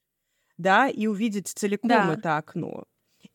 да, 0.58 0.86
и 0.86 1.08
увидеть 1.08 1.48
целиком 1.48 1.88
да. 1.88 2.14
это 2.16 2.36
окно. 2.36 2.84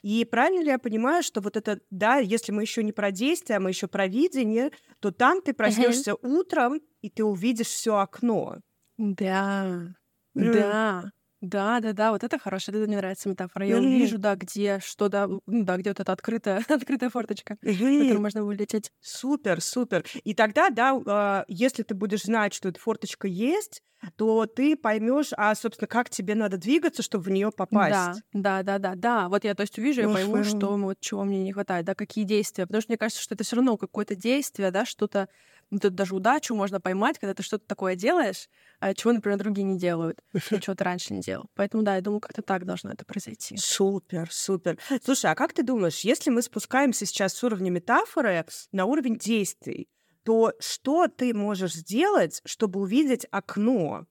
И 0.02 0.24
правильно 0.26 0.62
ли 0.62 0.70
я 0.70 0.80
понимаю, 0.80 1.24
что 1.24 1.42
вот 1.42 1.58
это, 1.58 1.82
да, 1.90 2.18
если 2.18 2.52
мы 2.52 2.62
еще 2.62 2.84
не 2.84 2.94
про 2.94 3.12
действие, 3.12 3.58
а 3.58 3.60
мы 3.60 3.70
еще 3.70 3.88
про 3.88 4.08
видение, 4.08 4.72
то 5.00 5.12
там 5.12 5.42
ты 5.42 5.54
проснешься 5.54 6.12
uh-huh. 6.12 6.40
утром, 6.40 6.82
и 7.02 7.10
ты 7.10 7.24
увидишь 7.24 7.68
все 7.68 7.98
окно. 7.98 8.58
Да, 8.98 9.94
mm. 10.36 10.54
да. 10.54 11.12
Да, 11.42 11.80
да, 11.80 11.94
да, 11.94 12.12
вот 12.12 12.24
это 12.24 12.38
хорошо, 12.38 12.72
это 12.72 12.82
мне 12.82 12.98
нравится 12.98 13.30
метафора. 13.30 13.66
Я 13.66 13.78
mm-hmm. 13.78 13.96
увижу, 13.96 14.18
да, 14.18 14.36
где 14.36 14.80
что, 14.80 15.08
да, 15.08 15.30
да, 15.48 15.78
где 15.78 15.92
вот 15.92 16.00
эта 16.00 16.12
открытая, 16.12 16.64
открытая 16.68 17.10
форточка, 17.10 17.58
mm-hmm. 17.64 17.72
в 17.72 18.00
которую 18.02 18.22
можно 18.22 18.44
вылететь. 18.44 18.92
Супер, 19.00 19.62
супер. 19.62 20.06
И 20.24 20.34
тогда, 20.34 20.70
да, 20.70 21.46
э, 21.46 21.46
если 21.48 21.84
ты 21.84 21.96
будешь 21.96 22.24
знать, 22.24 22.54
что 22.54 22.70
эта 22.70 22.80
форточка 22.80 23.28
есть, 23.28 23.82
то 24.16 24.46
ты 24.46 24.76
поймешь, 24.76 25.30
а, 25.36 25.54
собственно, 25.56 25.88
как 25.88 26.10
тебе 26.10 26.36
надо 26.36 26.58
двигаться, 26.58 27.04
чтобы 27.04 27.26
в 27.26 27.30
нее 27.30 27.52
попасть. 27.52 28.22
Да, 28.34 28.64
да, 28.64 28.64
да, 28.64 28.78
да, 28.80 28.96
да. 28.96 29.30
Вот 29.30 29.44
я, 29.44 29.54
то 29.56 29.62
есть, 29.62 29.78
увижу, 29.78 30.02
я 30.02 30.10
пойму, 30.10 30.44
что 30.44 30.78
вот 30.78 31.00
чего 31.00 31.24
мне 31.24 31.44
не 31.44 31.52
хватает, 31.52 31.86
да, 31.86 31.96
какие 31.96 32.24
действия. 32.24 32.66
Потому 32.66 32.82
что 32.82 32.92
мне 32.92 32.98
кажется, 32.98 33.22
что 33.22 33.36
это 33.36 33.44
все 33.44 33.58
равно 33.58 33.78
какое-то 33.78 34.16
действие, 34.16 34.72
да, 34.72 34.86
что-то 34.86 35.28
вот 35.72 35.86
эту 35.86 35.94
даже 35.94 36.16
удачу 36.16 36.56
можно 36.56 36.82
поймать, 36.82 37.20
когда 37.20 37.34
ты 37.34 37.44
что-то 37.44 37.66
такое 37.68 37.96
делаешь, 37.96 38.50
а 38.80 38.94
чего, 38.94 39.14
например, 39.14 39.38
другие 39.38 39.64
не 39.66 39.78
делают, 39.78 40.20
или 40.34 40.60
чего 40.60 40.76
ты 40.76 40.84
раньше 40.84 41.14
не 41.14 41.22
делал. 41.22 41.50
Поэтому, 41.56 41.84
да, 41.84 41.96
я 41.96 42.02
думаю, 42.02 42.20
как-то 42.20 42.42
так 42.42 42.66
должно 42.66 42.92
это 42.92 43.06
произойти. 43.06 43.56
Супер, 43.58 44.32
супер. 44.32 44.80
Слушай, 45.04 45.32
а 45.32 45.36
как 45.36 45.54
ты 45.54 45.64
думаешь, 45.64 46.00
если 46.02 46.30
мы 46.30 46.42
спускаемся 46.42 47.06
сейчас 47.06 47.34
с 47.34 47.44
уровня 47.44 47.70
метафоры 47.70 48.46
на 48.72 48.86
уровень 48.86 49.18
действий, 49.18 49.90
то 50.24 50.54
что 50.60 51.08
ты 51.08 51.34
можешь 51.34 51.74
сделать, 51.74 52.42
чтобы 52.46 52.80
увидеть 52.80 53.26
окно, 53.32 54.06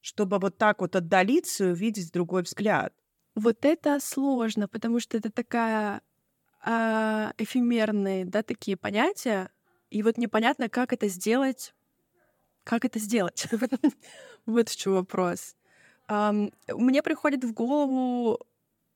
чтобы 0.00 0.38
вот 0.38 0.58
так 0.58 0.80
вот 0.80 0.96
отдалиться 0.96 1.64
и 1.64 1.70
увидеть 1.72 2.12
другой 2.12 2.42
взгляд? 2.42 2.94
Вот 3.34 3.64
это 3.64 3.98
сложно, 4.00 4.68
потому 4.68 5.00
что 5.00 5.16
это 5.16 5.30
такая 5.30 6.02
э, 6.64 7.30
эфемерные, 7.38 8.24
да, 8.24 8.42
такие 8.42 8.76
понятия, 8.76 9.50
и 9.92 10.02
вот 10.02 10.16
непонятно, 10.18 10.68
как 10.68 10.92
это 10.92 11.08
сделать. 11.08 11.74
Как 12.64 12.84
это 12.84 12.98
сделать? 12.98 13.46
вот 14.46 14.68
в 14.68 14.76
чем 14.76 14.94
вопрос. 14.94 15.56
Мне 16.08 17.02
приходит 17.02 17.44
в 17.44 17.52
голову 17.52 18.38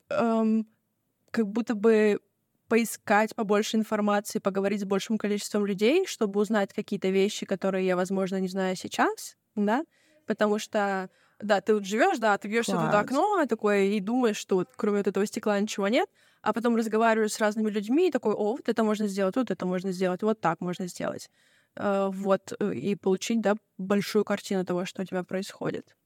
как 0.09 1.49
будто 1.49 1.75
бы 1.75 2.21
поискать 2.69 3.35
побольше 3.35 3.77
информации, 3.77 4.39
поговорить 4.39 4.81
с 4.81 4.85
большим 4.85 5.19
количеством 5.19 5.67
людей, 5.67 6.07
чтобы 6.07 6.41
узнать 6.41 6.73
какие-то 6.73 7.09
вещи, 7.09 7.47
которые 7.47 7.87
я, 7.87 7.97
возможно, 7.97 8.41
не 8.41 8.49
знаю 8.49 8.75
сейчас, 8.77 9.37
да, 9.55 9.85
потому 10.27 10.59
что, 10.59 11.11
да, 11.41 11.61
ты 11.61 11.75
вот 11.75 11.85
живешь, 11.85 12.19
да, 12.19 12.37
ты 12.39 12.49
бьешься 12.49 12.73
это 12.77 13.01
окно 13.01 13.45
такое 13.47 13.85
и 13.85 14.01
думаешь, 14.01 14.37
что 14.37 14.57
вот, 14.57 14.71
кроме 14.77 14.99
вот 14.99 15.07
этого 15.07 15.27
стекла 15.27 15.59
ничего 15.61 15.89
нет, 15.89 16.09
а 16.43 16.53
потом 16.53 16.77
разговариваешь 16.77 17.33
с 17.33 17.41
разными 17.41 17.71
людьми 17.71 18.09
и 18.09 18.11
такой, 18.11 18.35
о, 18.35 18.53
вот 18.53 18.69
это 18.69 18.85
можно 18.85 19.07
сделать, 19.07 19.37
вот 19.37 19.51
это 19.51 19.67
можно 19.67 19.93
сделать, 19.93 20.23
вот 20.23 20.41
так 20.41 20.61
можно 20.61 20.87
сделать. 20.87 21.31
Э, 21.77 22.09
вот, 22.11 22.53
э, 22.59 22.75
и 22.75 22.95
получить, 22.95 23.41
да, 23.41 23.57
большую 23.79 24.25
картину 24.25 24.65
того, 24.65 24.87
что 24.87 25.03
у 25.03 25.05
тебя 25.05 25.23
происходит. 25.25 25.97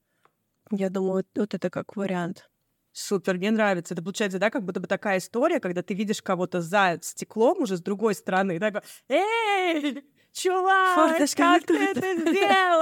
Я 0.70 0.90
думаю, 0.90 1.12
вот, 1.12 1.26
вот 1.36 1.54
это 1.54 1.70
как 1.70 1.96
вариант. 1.96 2.50
Супер, 2.92 3.36
мне 3.36 3.50
нравится. 3.52 3.94
Это 3.94 4.02
получается, 4.02 4.38
да, 4.38 4.50
как 4.50 4.64
будто 4.64 4.80
бы 4.80 4.88
такая 4.88 5.18
история, 5.18 5.60
когда 5.60 5.82
ты 5.82 5.94
видишь 5.94 6.22
кого-то 6.22 6.60
за 6.60 6.98
стеклом 7.02 7.62
уже 7.62 7.76
с 7.76 7.82
другой 7.82 8.14
стороны, 8.14 8.56
и 8.56 8.58
такой, 8.58 8.82
эй, 9.08 10.04
чувак, 10.32 10.94
Форточка 10.96 11.42
как 11.42 11.66
ты 11.66 11.76
это 11.76 12.30
сделал? 12.30 12.79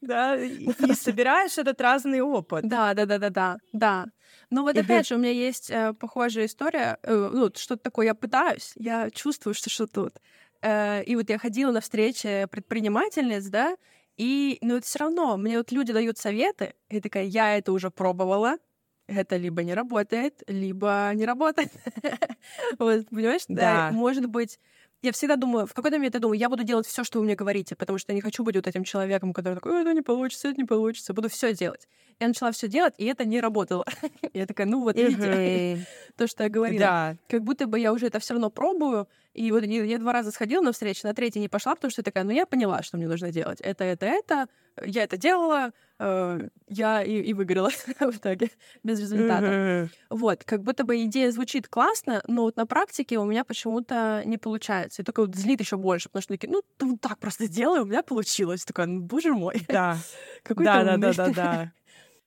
Да, 0.00 0.36
и 0.40 0.68
собираешь 0.94 1.58
этот 1.58 1.80
разный 1.80 2.20
опыт. 2.20 2.66
Да, 2.68 2.94
да, 2.94 3.06
да, 3.06 3.18
да, 3.18 3.30
да, 3.30 3.56
да. 3.72 4.06
Ну 4.50 4.62
вот 4.62 4.76
опять 4.76 5.06
же, 5.06 5.14
у 5.14 5.18
меня 5.18 5.32
есть 5.32 5.70
э, 5.70 5.94
похожая 5.94 6.46
история. 6.46 6.98
Э, 7.02 7.30
ну, 7.32 7.50
что-то 7.54 7.82
такое 7.82 8.06
я 8.06 8.14
пытаюсь, 8.14 8.72
я 8.76 9.10
чувствую, 9.10 9.54
что 9.54 9.70
что 9.70 9.86
тут. 9.86 10.14
Э, 10.62 11.02
и 11.04 11.16
вот 11.16 11.30
я 11.30 11.38
ходила 11.38 11.72
на 11.72 11.80
встречи 11.80 12.46
предпринимательниц, 12.50 13.46
да, 13.46 13.76
и, 14.16 14.58
ну, 14.60 14.76
это 14.76 14.86
все 14.86 14.98
равно, 14.98 15.36
мне 15.36 15.56
вот 15.58 15.72
люди 15.72 15.92
дают 15.92 16.18
советы, 16.18 16.74
и 16.88 17.00
такая, 17.00 17.24
я 17.24 17.56
это 17.56 17.72
уже 17.72 17.90
пробовала, 17.90 18.58
это 19.06 19.36
либо 19.36 19.62
не 19.62 19.74
работает, 19.74 20.42
либо 20.46 21.10
не 21.14 21.24
работает. 21.24 21.72
вот, 22.78 23.08
понимаешь? 23.08 23.42
Да. 23.48 23.90
Может 23.92 24.26
быть, 24.26 24.58
я 25.02 25.12
всегда 25.12 25.36
думаю, 25.36 25.66
в 25.66 25.74
какой-то 25.74 25.96
момент 25.96 26.14
я 26.14 26.20
думаю, 26.20 26.38
я 26.38 26.48
буду 26.48 26.62
делать 26.62 26.86
все, 26.86 27.02
что 27.02 27.18
вы 27.18 27.24
мне 27.24 27.34
говорите, 27.34 27.74
потому 27.74 27.98
что 27.98 28.12
я 28.12 28.14
не 28.14 28.20
хочу 28.20 28.44
быть 28.44 28.54
вот 28.56 28.66
этим 28.66 28.84
человеком, 28.84 29.32
который 29.32 29.54
такой, 29.54 29.82
это 29.82 29.92
не 29.92 30.02
получится, 30.02 30.48
это 30.48 30.60
не 30.60 30.64
получится, 30.64 31.12
буду 31.12 31.28
все 31.28 31.52
делать. 31.54 31.88
Я 32.20 32.28
начала 32.28 32.52
все 32.52 32.68
делать, 32.68 32.94
и 32.98 33.04
это 33.06 33.24
не 33.24 33.40
работало. 33.40 33.84
я 34.32 34.46
такая, 34.46 34.66
ну 34.66 34.82
вот 34.82 34.96
видите, 34.96 35.86
то, 36.16 36.26
что 36.28 36.44
я 36.44 36.48
говорила. 36.48 36.80
Да. 36.80 37.16
Как 37.28 37.42
будто 37.42 37.66
бы 37.66 37.80
я 37.80 37.92
уже 37.92 38.06
это 38.06 38.20
все 38.20 38.34
равно 38.34 38.48
пробую, 38.48 39.08
и 39.34 39.50
вот 39.50 39.64
я 39.64 39.98
два 39.98 40.12
раза 40.12 40.30
сходила 40.30 40.62
на 40.62 40.72
встречу, 40.72 41.06
на 41.06 41.14
третий 41.14 41.40
не 41.40 41.48
пошла, 41.48 41.74
потому 41.74 41.90
что 41.90 42.00
я 42.00 42.04
такая, 42.04 42.24
ну 42.24 42.30
я 42.30 42.44
поняла, 42.46 42.82
что 42.82 42.96
мне 42.96 43.08
нужно 43.08 43.30
делать. 43.32 43.60
Это, 43.60 43.84
это, 43.84 44.06
это, 44.06 44.46
я 44.84 45.04
это 45.04 45.16
делала, 45.16 45.72
э, 45.98 46.48
я 46.68 47.02
и, 47.02 47.20
и 47.20 47.32
выиграла 47.32 47.70
в 48.00 48.16
итоге 48.16 48.50
без 48.82 49.00
результата. 49.00 49.88
Вот, 50.10 50.44
как 50.44 50.62
будто 50.62 50.84
бы 50.84 51.02
идея 51.04 51.30
звучит 51.30 51.68
классно, 51.68 52.22
но 52.26 52.42
вот 52.42 52.56
на 52.56 52.66
практике 52.66 53.18
у 53.18 53.24
меня 53.24 53.44
почему-то 53.44 54.22
не 54.26 54.36
получается. 54.36 55.02
И 55.02 55.04
только 55.04 55.20
вот 55.20 55.34
злит 55.34 55.60
еще 55.60 55.76
больше, 55.76 56.08
потому 56.08 56.22
что 56.22 56.34
такие, 56.34 56.50
ну, 56.50 56.62
вот 56.80 57.00
так 57.00 57.18
просто 57.18 57.46
сделай, 57.46 57.80
у 57.80 57.86
меня 57.86 58.02
получилось. 58.02 58.64
Такая, 58.64 58.86
ну, 58.86 59.00
боже 59.00 59.32
мой. 59.32 59.62
Да. 59.68 59.96
Какой 60.42 60.64
да, 60.66 60.84
да, 60.84 60.96
да, 60.96 61.12
да, 61.12 61.28
да. 61.32 61.72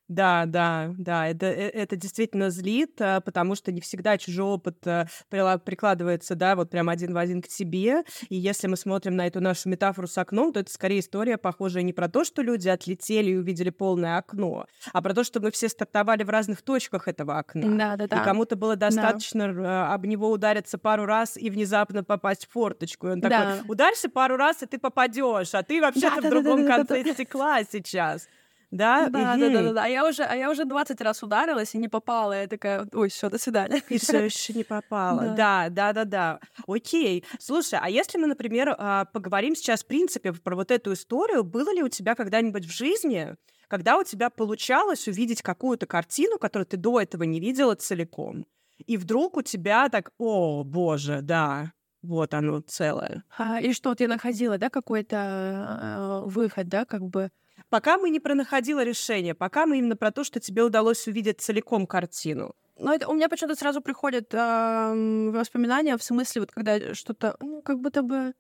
Да, 0.08 0.46
да, 0.46 0.94
да, 0.98 1.28
это, 1.28 1.48
э, 1.48 1.70
это 1.70 1.96
действительно 1.96 2.52
злит, 2.52 3.02
а, 3.02 3.22
потому 3.22 3.56
что 3.56 3.72
не 3.72 3.82
всегда 3.82 4.18
чужой 4.18 4.46
опыт 4.46 4.86
э, 4.86 5.08
прикладывается, 5.30 6.36
да, 6.36 6.56
вот 6.56 6.70
прям 6.70 6.90
один 6.90 7.14
в 7.14 7.18
один 7.18 7.42
к 7.42 7.48
тебе. 7.48 8.04
И 8.30 8.36
если 8.36 8.68
мы 8.68 8.78
смотрим 8.78 9.16
на 9.16 9.26
эту 9.26 9.42
нашу 9.42 9.68
метафору 9.70 10.08
с 10.08 10.18
окном, 10.18 10.54
то 10.54 10.60
это 10.60 10.72
скорее 10.72 11.00
история, 11.00 11.38
похожая 11.38 11.82
не 11.84 11.92
про 11.92 12.08
то, 12.08 12.24
что 12.24 12.44
люди 12.44 12.70
отлетели 12.70 13.32
и 13.32 13.36
увидели 13.36 13.72
полное 13.72 14.18
окно, 14.18 14.68
а 14.94 15.02
про 15.02 15.14
то, 15.16 15.24
что 15.24 15.40
мы 15.40 15.50
все 15.50 15.70
стартовали 15.70 16.24
в 16.24 16.30
разных 16.30 16.62
точках 16.62 17.08
этого 17.08 17.40
окна. 17.40 17.78
Да, 17.78 17.96
да, 17.96 18.08
да. 18.08 18.22
И 18.22 18.24
кому-то 18.24 18.56
было 18.56 18.76
достаточно 18.76 19.52
да. 19.54 19.94
об 19.94 20.06
него 20.06 20.30
удариться 20.30 20.78
пару 20.78 21.06
раз 21.06 21.36
и 21.36 21.50
внезапно 21.50 22.04
попасть 22.04 22.46
в 22.46 22.52
форточку. 22.52 23.08
И 23.08 23.12
он 23.12 23.22
да. 23.22 23.30
такой, 23.30 23.72
ударься 23.72 24.10
пару 24.10 24.38
раз, 24.38 24.62
и 24.62 24.68
ты 24.68 24.78
попадешь, 24.78 25.56
а 25.56 25.64
ты 25.64 25.82
вообще-то 25.82 26.16
да, 26.16 26.20
в 26.20 26.24
да, 26.24 26.30
другом 26.30 26.62
да, 26.62 26.68
да, 26.68 26.76
конце 26.78 27.04
да, 27.04 27.10
да. 27.10 27.14
стекла 27.14 27.64
сейчас. 27.64 28.28
Да, 28.72 29.10
да, 29.10 29.38
да, 29.38 29.50
да, 29.50 29.62
да, 29.62 29.74
да. 29.74 29.84
А 29.84 29.88
я 29.88 30.08
уже, 30.08 30.24
а 30.24 30.36
я 30.36 30.50
уже 30.50 30.66
20 30.66 31.00
раз 31.02 31.24
ударилась 31.24 31.76
и 31.76 31.78
не 31.78 31.88
попала. 31.88 32.42
Я 32.42 32.48
такая, 32.48 32.88
ой, 32.94 33.10
все, 33.10 33.30
до 33.30 33.38
свидания. 33.38 33.82
И 33.90 33.98
все 33.98 34.24
еще 34.26 34.54
не 34.54 34.64
попала. 34.64 35.30
Да, 35.36 35.70
да, 35.70 35.94
да, 35.94 36.06
да. 36.06 36.40
Окей. 36.68 37.24
Слушай, 37.40 37.80
а 37.82 37.90
если 37.90 38.18
мы, 38.18 38.28
например, 38.28 38.76
а, 38.78 39.06
поговорим 39.06 39.56
сейчас, 39.56 39.84
в 39.84 39.88
принципе, 39.88 40.34
про 40.34 40.56
вот 40.56 40.72
эту 40.72 40.94
историю, 40.94 41.44
было 41.44 41.74
ли 41.74 41.84
у 41.84 41.90
тебя 41.90 42.16
когда-нибудь 42.16 42.66
в 42.66 42.72
жизни, 42.72 43.36
когда 43.68 43.98
у 43.98 44.04
тебя 44.04 44.30
получалось 44.30 45.08
увидеть 45.08 45.42
какую-то 45.42 45.86
картину, 45.86 46.38
которую 46.38 46.68
ты 46.68 46.78
до 46.78 47.02
этого 47.02 47.24
не 47.24 47.40
видела 47.40 47.76
целиком, 47.76 48.46
и 48.86 48.98
вдруг 48.98 49.38
у 49.38 49.42
тебя 49.42 49.90
так, 49.90 50.12
о, 50.18 50.64
боже, 50.64 51.22
да, 51.22 51.72
вот 52.02 52.34
оно 52.34 52.60
целое. 52.62 53.24
А, 53.38 53.60
и 53.60 53.74
что, 53.74 53.96
ты 53.96 54.08
находила, 54.08 54.58
да, 54.58 54.70
какой-то 54.70 56.24
э, 56.26 56.30
выход, 56.30 56.68
да, 56.68 56.86
как 56.86 57.02
бы? 57.02 57.32
Пока 57.76 57.98
мы 57.98 58.10
не 58.10 58.22
пронаходила 58.22 58.86
решение, 58.86 59.36
пока 59.36 59.66
мы 59.66 59.80
именно 59.80 59.98
про 59.98 60.10
то, 60.12 60.24
что 60.24 60.40
тебе 60.40 60.64
удалось 60.64 61.08
увидеть 61.08 61.42
целиком 61.42 61.86
картину. 61.86 62.56
Ну, 62.80 62.94
это 62.94 63.10
у 63.10 63.14
меня 63.14 63.28
почему-то 63.28 63.58
сразу 63.58 63.82
приходят 63.82 64.34
э, 64.34 65.32
воспоминания 65.34 65.98
в 65.98 66.02
смысле, 66.02 66.44
вот 66.44 66.52
когда 66.54 66.94
что-то, 66.94 67.36
ну, 67.42 67.62
как 67.62 67.82
будто 67.82 68.02
бы 68.02 68.34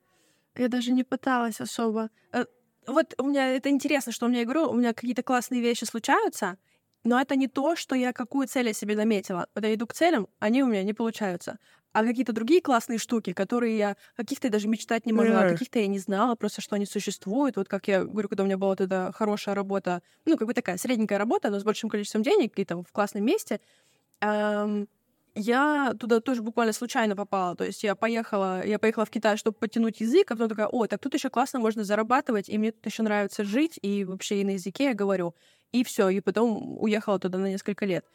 я 0.56 0.70
даже 0.70 0.94
не 0.94 1.04
пыталась 1.04 1.60
особо. 1.60 2.12
Э, 2.32 2.46
вот 2.88 3.13
у 3.18 3.25
меня 3.25 3.54
это 3.58 3.68
интересно, 3.70 4.13
что 4.13 4.25
у 4.25 4.30
меня, 4.30 4.39
я 4.39 4.68
у 4.68 4.74
меня 4.74 4.94
какие-то 4.94 5.22
классные 5.22 5.60
вещи 5.60 5.84
случаются, 5.84 6.58
но 7.04 7.20
это 7.20 7.36
не 7.36 7.50
то, 7.50 7.75
что 7.75 7.94
я 7.94 8.13
какую 8.13 8.48
цель 8.48 8.68
я 8.68 8.74
себе 8.74 8.96
наметила. 8.96 9.48
Вот 9.54 9.65
я 9.65 9.74
иду 9.74 9.86
к 9.86 9.94
целям, 9.94 10.30
они 10.39 10.63
у 10.63 10.68
меня 10.68 10.84
не 10.84 10.94
получаются. 10.94 11.60
А 11.95 12.03
какие-то 12.03 12.33
другие 12.33 12.61
классные 12.61 12.99
штуки, 12.99 13.31
которые 13.31 13.77
я 13.77 13.95
каких-то 14.17 14.49
даже 14.49 14.67
мечтать 14.67 15.05
не 15.05 15.13
могла, 15.13 15.45
каких-то 15.45 15.79
я 15.79 15.87
не 15.87 15.97
знала, 15.99 16.35
просто 16.35 16.59
что 16.61 16.75
они 16.75 16.85
существуют. 16.85 17.55
Вот 17.55 17.69
как 17.69 17.87
я 17.87 18.03
говорю, 18.03 18.27
когда 18.27 18.43
у 18.43 18.47
меня 18.47 18.57
была 18.57 18.71
вот 18.71 18.81
эта 18.81 19.13
хорошая 19.15 19.55
работа, 19.55 20.01
ну, 20.25 20.35
как 20.37 20.45
бы 20.45 20.53
такая 20.53 20.75
средненькая 20.77 21.17
работа, 21.17 21.49
но 21.49 21.57
с 21.59 21.63
большим 21.63 21.89
количеством 21.89 22.21
денег 22.21 22.59
и 22.59 22.65
там 22.65 22.83
в 22.83 22.91
классном 22.91 23.23
месте, 23.23 23.61
эм, 24.21 24.87
я 25.35 25.93
туда 25.99 26.21
тоже 26.21 26.41
буквально 26.41 26.73
случайно 26.73 27.15
попала. 27.15 27.55
То 27.55 27.65
есть 27.65 27.83
я 27.83 27.95
поехала, 27.95 28.65
я 28.65 28.79
поехала 28.79 29.05
в 29.05 29.09
Китай, 29.11 29.37
чтобы 29.37 29.57
подтянуть 29.57 30.01
язык, 30.01 30.31
а 30.31 30.35
потом 30.35 30.49
такая, 30.49 30.67
о, 30.67 30.87
так 30.87 30.99
тут 31.01 31.13
еще 31.13 31.29
классно 31.29 31.59
можно 31.59 31.83
зарабатывать, 31.83 32.49
и 32.49 32.57
мне 32.57 32.71
тут 32.71 32.85
еще 32.85 33.03
нравится 33.03 33.43
жить, 33.43 33.79
и 33.81 34.05
вообще 34.05 34.41
и 34.41 34.45
на 34.45 34.51
языке 34.51 34.85
я 34.85 34.93
говорю. 34.93 35.35
И 35.71 35.83
все, 35.83 36.09
и 36.09 36.21
потом 36.21 36.77
уехала 36.81 37.19
туда 37.19 37.37
на 37.39 37.47
несколько 37.47 37.85
лет. 37.85 38.05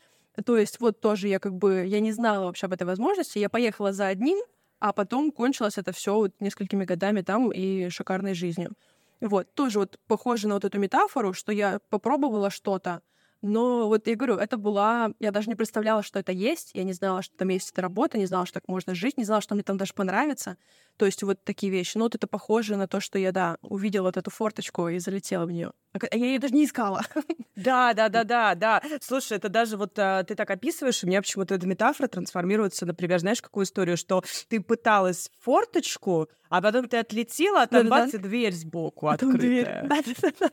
То 0.44 0.56
есть 0.56 0.80
вот 0.80 1.00
тоже 1.00 1.28
я 1.28 1.38
как 1.38 1.54
бы, 1.56 1.84
я 1.86 2.00
не 2.00 2.12
знала 2.12 2.46
вообще 2.46 2.66
об 2.66 2.72
этой 2.72 2.84
возможности. 2.84 3.38
Я 3.38 3.48
поехала 3.48 3.92
за 3.92 4.06
одним, 4.06 4.38
а 4.78 4.92
потом 4.92 5.30
кончилось 5.32 5.78
это 5.78 5.92
все 5.92 6.14
вот 6.14 6.32
несколькими 6.40 6.84
годами 6.84 7.22
там 7.22 7.50
и 7.52 7.88
шикарной 7.90 8.34
жизнью. 8.34 8.72
Вот, 9.20 9.52
тоже 9.54 9.78
вот 9.80 9.98
похоже 10.06 10.48
на 10.48 10.54
вот 10.54 10.64
эту 10.64 10.78
метафору, 10.78 11.34
что 11.34 11.52
я 11.52 11.80
попробовала 11.90 12.50
что-то, 12.50 13.02
но 13.42 13.88
вот 13.88 14.06
я 14.06 14.16
говорю, 14.16 14.36
это 14.36 14.56
была... 14.56 15.12
Я 15.18 15.30
даже 15.30 15.48
не 15.48 15.54
представляла, 15.54 16.02
что 16.02 16.18
это 16.18 16.32
есть. 16.32 16.70
Я 16.74 16.84
не 16.84 16.92
знала, 16.92 17.22
что 17.22 17.36
там 17.36 17.48
есть 17.48 17.70
эта 17.70 17.80
работа, 17.80 18.18
не 18.18 18.26
знала, 18.26 18.44
что 18.44 18.60
так 18.60 18.68
можно 18.68 18.94
жить, 18.94 19.16
не 19.16 19.24
знала, 19.24 19.40
что 19.40 19.54
мне 19.54 19.64
там 19.64 19.78
даже 19.78 19.94
понравится. 19.94 20.56
То 20.96 21.06
есть 21.06 21.22
вот 21.22 21.42
такие 21.44 21.72
вещи. 21.72 21.96
Ну 21.96 22.04
вот 22.04 22.14
это 22.14 22.26
похоже 22.26 22.76
на 22.76 22.86
то, 22.86 23.00
что 23.00 23.18
я, 23.18 23.32
да, 23.32 23.56
увидела 23.62 24.04
вот 24.06 24.18
эту 24.18 24.30
форточку 24.30 24.88
и 24.88 24.98
залетела 24.98 25.46
в 25.46 25.50
нее. 25.50 25.72
А 25.92 25.98
я 26.14 26.26
ее 26.26 26.38
даже 26.38 26.54
не 26.54 26.64
искала. 26.64 27.02
Да, 27.56 27.92
да, 27.92 28.08
да, 28.08 28.24
да, 28.24 28.54
да. 28.54 28.82
Слушай, 29.02 29.36
это 29.36 29.50
даже 29.50 29.76
вот 29.76 29.98
а, 29.98 30.24
ты 30.24 30.34
так 30.34 30.48
описываешь, 30.50 31.04
у 31.04 31.06
меня 31.06 31.20
почему-то 31.20 31.54
эта 31.54 31.66
метафора 31.66 32.08
трансформируется, 32.08 32.86
например, 32.86 33.18
знаешь, 33.18 33.42
какую 33.42 33.64
историю, 33.64 33.98
что 33.98 34.22
ты 34.48 34.62
пыталась 34.62 35.30
форточку, 35.40 36.30
а 36.48 36.62
потом 36.62 36.88
ты 36.88 36.96
отлетела, 36.96 37.62
а 37.62 37.66
там 37.66 37.88
бац, 37.88 38.14
и 38.14 38.18
дверь 38.18 38.54
сбоку 38.54 39.08
открытая. 39.08 39.86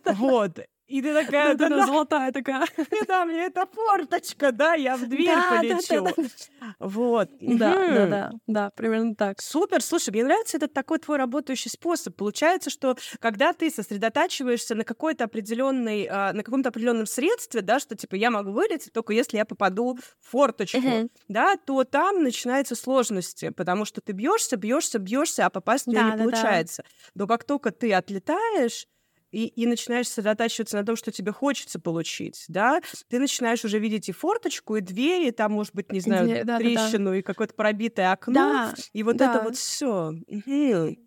Вот. 0.17 0.59
И 0.87 1.01
ты 1.01 1.13
такая, 1.13 1.55
да, 1.55 1.67
да, 1.67 1.81
золотая 1.85 2.31
такая. 2.31 2.65
Да, 3.07 3.25
мне 3.25 3.45
это 3.45 3.65
форточка, 3.65 4.51
да, 4.53 4.73
я 4.73 4.95
в 4.97 5.05
дверь 5.05 5.43
полечу. 5.43 6.03
Да, 6.05 6.13
да, 6.15 6.15
да. 6.59 6.75
Вот. 6.79 7.29
Да, 7.39 7.73
да, 7.87 8.05
да, 8.07 8.31
да, 8.47 8.69
примерно 8.71 9.15
так. 9.15 9.41
Супер, 9.41 9.81
слушай, 9.81 10.11
мне 10.11 10.23
нравится 10.23 10.57
этот 10.57 10.73
такой 10.73 10.99
твой 10.99 11.17
работающий 11.17 11.69
способ. 11.69 12.15
Получается, 12.15 12.69
что 12.69 12.95
когда 13.19 13.53
ты 13.53 13.69
сосредотачиваешься 13.69 14.75
на 14.75 14.83
какой-то 14.85 15.25
определенной, 15.25 16.07
а, 16.09 16.31
на 16.33 16.43
каком-то 16.43 16.69
определенном 16.69 17.05
средстве, 17.05 17.61
да, 17.61 17.79
что 17.79 17.95
типа 17.95 18.15
я 18.15 18.31
могу 18.31 18.51
вылететь 18.51 18.93
только 18.93 19.13
если 19.13 19.37
я 19.37 19.45
попаду 19.45 19.95
в 19.95 20.29
форточку, 20.31 21.09
да, 21.27 21.57
то 21.57 21.83
там 21.83 22.23
начинаются 22.23 22.75
сложности, 22.75 23.49
потому 23.49 23.83
что 23.85 23.99
ты 24.01 24.13
бьешься, 24.13 24.55
бьешься, 24.57 24.99
бьешься, 24.99 25.45
а 25.45 25.49
попасть 25.49 25.87
не 25.87 25.95
получается. 26.17 26.83
Но 27.13 27.27
как 27.27 27.43
только 27.43 27.71
ты 27.71 27.93
отлетаешь, 27.93 28.87
и, 29.37 29.45
и 29.49 29.67
начинаешь 29.67 30.07
сосредотачиваться 30.07 30.77
на 30.77 30.83
том, 30.83 30.95
что 30.95 31.11
тебе 31.11 31.31
хочется 31.31 31.79
получить, 31.79 32.45
да, 32.47 32.81
ты 33.07 33.19
начинаешь 33.19 33.63
уже 33.63 33.77
видеть 33.77 34.09
и 34.09 34.11
форточку, 34.11 34.77
и 34.77 34.81
двери, 34.81 35.29
там, 35.29 35.51
может 35.51 35.75
быть, 35.75 35.91
не 35.91 35.99
знаю, 35.99 36.25
Где, 36.25 36.43
да, 36.43 36.57
трещину, 36.57 37.05
да, 37.05 37.11
да. 37.11 37.17
и 37.17 37.21
какое-то 37.21 37.53
пробитое 37.53 38.11
окно, 38.11 38.33
да, 38.33 38.73
и 38.93 39.03
вот 39.03 39.17
да. 39.17 39.35
это 39.35 39.43
вот 39.43 39.55
все. 39.55 40.13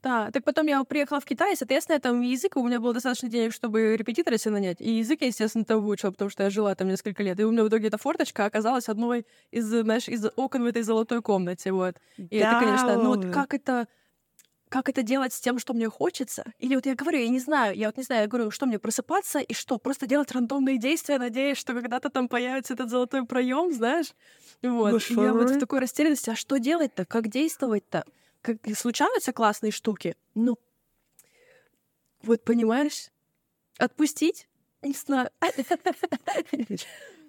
Да, 0.00 0.30
так 0.30 0.44
потом 0.44 0.68
я 0.68 0.84
приехала 0.84 1.18
в 1.18 1.25
Китай, 1.25 1.54
и, 1.54 1.56
соответственно, 1.56 1.99
там 1.99 2.20
язык, 2.20 2.56
у 2.56 2.64
меня 2.64 2.78
было 2.78 2.94
достаточно 2.94 3.28
денег, 3.28 3.52
чтобы 3.52 3.96
репетитора 3.96 4.38
себе 4.38 4.52
нанять, 4.52 4.80
и 4.80 4.99
язык 4.99 5.22
я, 5.22 5.26
естественно, 5.26 5.64
там 5.64 5.82
выучила, 5.82 6.12
потому 6.12 6.30
что 6.30 6.44
я 6.44 6.50
жила 6.50 6.72
там 6.76 6.87
несколько 6.87 7.25
лет, 7.25 7.40
и 7.40 7.44
у 7.44 7.50
меня 7.50 7.64
в 7.64 7.68
итоге 7.68 7.88
эта 7.88 7.99
форточка 7.99 8.44
оказалась 8.44 8.88
одной 8.88 9.26
из, 9.50 9.66
знаешь, 9.66 10.06
из 10.06 10.25
окон 10.37 10.62
в 10.62 10.66
этой 10.66 10.82
золотой 10.82 11.20
комнате, 11.20 11.72
вот. 11.72 11.96
И 12.16 12.38
да, 12.38 12.52
это, 12.52 12.60
конечно, 12.60 12.94
ну 13.02 13.08
вот 13.08 13.26
как 13.32 13.54
это 13.54 13.88
как 14.70 14.88
это 14.88 15.02
делать 15.02 15.34
с 15.34 15.40
тем, 15.40 15.58
что 15.58 15.74
мне 15.74 15.90
хочется? 15.90 16.44
Или 16.58 16.76
вот 16.76 16.86
я 16.86 16.94
говорю, 16.94 17.18
я 17.18 17.28
не 17.28 17.40
знаю, 17.40 17.76
я 17.76 17.88
вот 17.88 17.96
не 17.96 18.04
знаю, 18.04 18.22
я 18.22 18.28
говорю, 18.28 18.50
что 18.52 18.66
мне 18.66 18.78
просыпаться 18.78 19.40
и 19.40 19.52
что, 19.52 19.78
просто 19.78 20.06
делать 20.06 20.30
рандомные 20.30 20.78
действия, 20.78 21.18
надеясь, 21.18 21.58
что 21.58 21.74
когда-то 21.74 22.08
там 22.08 22.28
появится 22.28 22.74
этот 22.74 22.88
золотой 22.88 23.26
проем, 23.26 23.74
знаешь? 23.74 24.14
Вот. 24.62 25.02
Ну, 25.10 25.22
я 25.22 25.34
вот 25.34 25.50
в 25.50 25.58
такой 25.58 25.80
растерянности, 25.80 26.30
а 26.30 26.36
что 26.36 26.58
делать-то? 26.58 27.04
Как 27.04 27.28
действовать-то? 27.28 28.04
Как 28.42 28.58
случаются 28.76 29.32
классные 29.32 29.72
штуки? 29.72 30.16
Ну, 30.34 30.56
вот 32.22 32.44
понимаешь, 32.44 33.08
отпустить? 33.76 34.48
Не 34.82 34.92
знаю. 34.92 35.30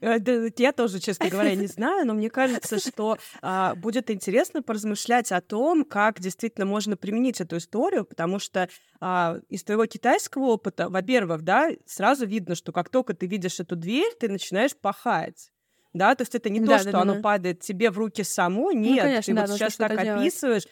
Э, 0.02 0.20
я 0.58 0.72
тоже, 0.72 1.00
честно 1.00 1.30
говоря, 1.30 1.56
не 1.56 1.68
знаю, 1.68 2.06
но 2.06 2.14
мне 2.14 2.30
кажется, 2.30 2.80
что 2.80 3.18
а, 3.42 3.76
будет 3.76 4.10
интересно 4.10 4.62
поразмышлять 4.62 5.32
о 5.32 5.42
том, 5.42 5.86
как 5.86 6.20
действительно 6.20 6.66
можно 6.66 6.98
применить 6.98 7.40
эту 7.40 7.58
историю, 7.58 8.04
потому 8.06 8.40
что 8.40 8.68
а, 9.00 9.40
из 9.50 9.64
твоего 9.64 9.86
китайского 9.86 10.46
опыта, 10.46 10.90
во-первых, 10.90 11.44
да, 11.44 11.70
сразу 11.86 12.26
видно, 12.26 12.56
что 12.56 12.72
как 12.72 12.90
только 12.90 13.14
ты 13.14 13.28
видишь 13.28 13.60
эту 13.60 13.76
дверь, 13.76 14.12
ты 14.20 14.28
начинаешь 14.28 14.76
пахать 14.76 15.52
да, 15.94 16.16
то 16.16 16.22
есть 16.22 16.36
это 16.36 16.50
не 16.50 16.60
да, 16.60 16.66
то, 16.66 16.72
да, 16.72 16.80
что 16.80 16.92
да, 16.92 17.02
оно 17.02 17.16
да. 17.16 17.22
падает 17.22 17.60
тебе 17.60 17.92
в 17.92 17.98
руки 17.98 18.24
само, 18.24 18.72
ну, 18.72 18.80
нет, 18.80 18.96
ну, 18.96 19.02
конечно, 19.02 19.34
ты 19.34 19.42
да, 19.42 19.48
вот 19.48 19.58
сейчас 19.58 19.76
так 19.76 19.92
описываешь, 19.92 20.64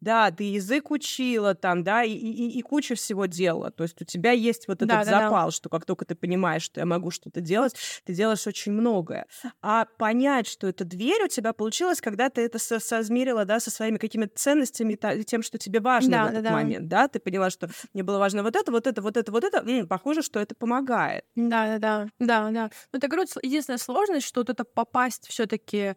да, 0.00 0.30
ты 0.30 0.44
язык 0.44 0.90
учила 0.90 1.54
там, 1.54 1.84
да, 1.84 2.04
и, 2.04 2.12
и, 2.12 2.58
и 2.58 2.62
куча 2.62 2.94
всего 2.94 3.26
делала. 3.26 3.70
То 3.70 3.84
есть 3.84 4.00
у 4.00 4.04
тебя 4.04 4.32
есть 4.32 4.68
вот 4.68 4.82
этот 4.82 4.88
да, 4.88 5.04
запал, 5.04 5.48
да. 5.48 5.50
что 5.50 5.68
как 5.68 5.84
только 5.84 6.04
ты 6.04 6.14
понимаешь, 6.14 6.62
что 6.62 6.80
я 6.80 6.86
могу 6.86 7.10
что-то 7.10 7.40
делать, 7.40 7.74
ты 8.04 8.14
делаешь 8.14 8.46
очень 8.46 8.72
многое. 8.72 9.26
А 9.62 9.86
понять, 9.98 10.46
что 10.46 10.66
это 10.66 10.84
дверь 10.84 11.24
у 11.24 11.28
тебя 11.28 11.52
получилось, 11.52 12.00
когда 12.00 12.28
ты 12.30 12.42
это 12.42 12.58
со 12.58 12.80
соизмерила, 12.80 13.44
да, 13.44 13.60
со 13.60 13.70
своими 13.70 13.98
какими-то 13.98 14.36
ценностями 14.36 14.94
и 14.94 15.24
тем, 15.24 15.42
что 15.42 15.58
тебе 15.58 15.80
важно 15.80 16.10
да, 16.12 16.24
в 16.24 16.30
этот 16.30 16.42
да, 16.44 16.50
момент, 16.52 16.88
да. 16.88 17.02
да, 17.02 17.08
ты 17.08 17.20
поняла, 17.20 17.50
что 17.50 17.68
мне 17.92 18.02
было 18.02 18.18
важно 18.18 18.42
вот 18.42 18.56
это, 18.56 18.70
вот 18.72 18.86
это, 18.86 19.02
вот 19.02 19.16
это, 19.16 19.32
вот 19.32 19.44
это, 19.44 19.58
м-м, 19.58 19.86
похоже, 19.86 20.22
что 20.22 20.40
это 20.40 20.54
помогает. 20.54 21.24
Да, 21.34 21.78
да, 21.78 21.78
да, 21.78 22.08
да, 22.18 22.50
да. 22.50 22.70
Ну, 22.92 22.98
это, 22.98 23.08
говорю, 23.08 23.26
единственная 23.42 23.78
сложность, 23.78 24.26
что 24.26 24.40
вот 24.40 24.50
это 24.50 24.64
попасть 24.64 25.28
все 25.28 25.46
таки 25.46 25.96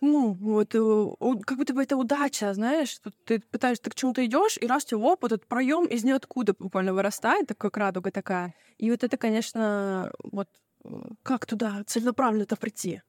ну, 0.00 0.32
вот, 0.32 0.74
э, 0.74 1.42
как 1.44 1.58
будто 1.58 1.74
бы 1.74 1.82
это 1.82 1.96
удача, 1.96 2.54
знаешь, 2.54 2.98
ты 3.24 3.40
пытаешься, 3.40 3.82
ты 3.84 3.90
к 3.90 3.94
чему-то 3.94 4.24
идешь, 4.24 4.56
и 4.60 4.66
раз 4.66 4.84
тебе 4.84 4.98
оп, 5.00 5.24
этот 5.24 5.46
проем 5.46 5.86
из 5.86 6.04
ниоткуда 6.04 6.54
буквально 6.58 6.94
вырастает, 6.94 7.46
такая 7.48 7.70
радуга 7.74 8.10
такая. 8.10 8.54
И 8.78 8.90
вот 8.90 9.04
это, 9.04 9.16
конечно, 9.16 10.12
вот 10.22 10.48
э, 10.84 10.88
как 11.22 11.46
туда 11.46 11.84
целенаправленно-то 11.86 12.56
прийти? 12.56 13.02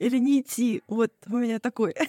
Или 0.00 0.18
не 0.18 0.40
идти. 0.40 0.82
Вот 0.88 1.12
у 1.28 1.36
меня 1.36 1.60
такой. 1.60 1.94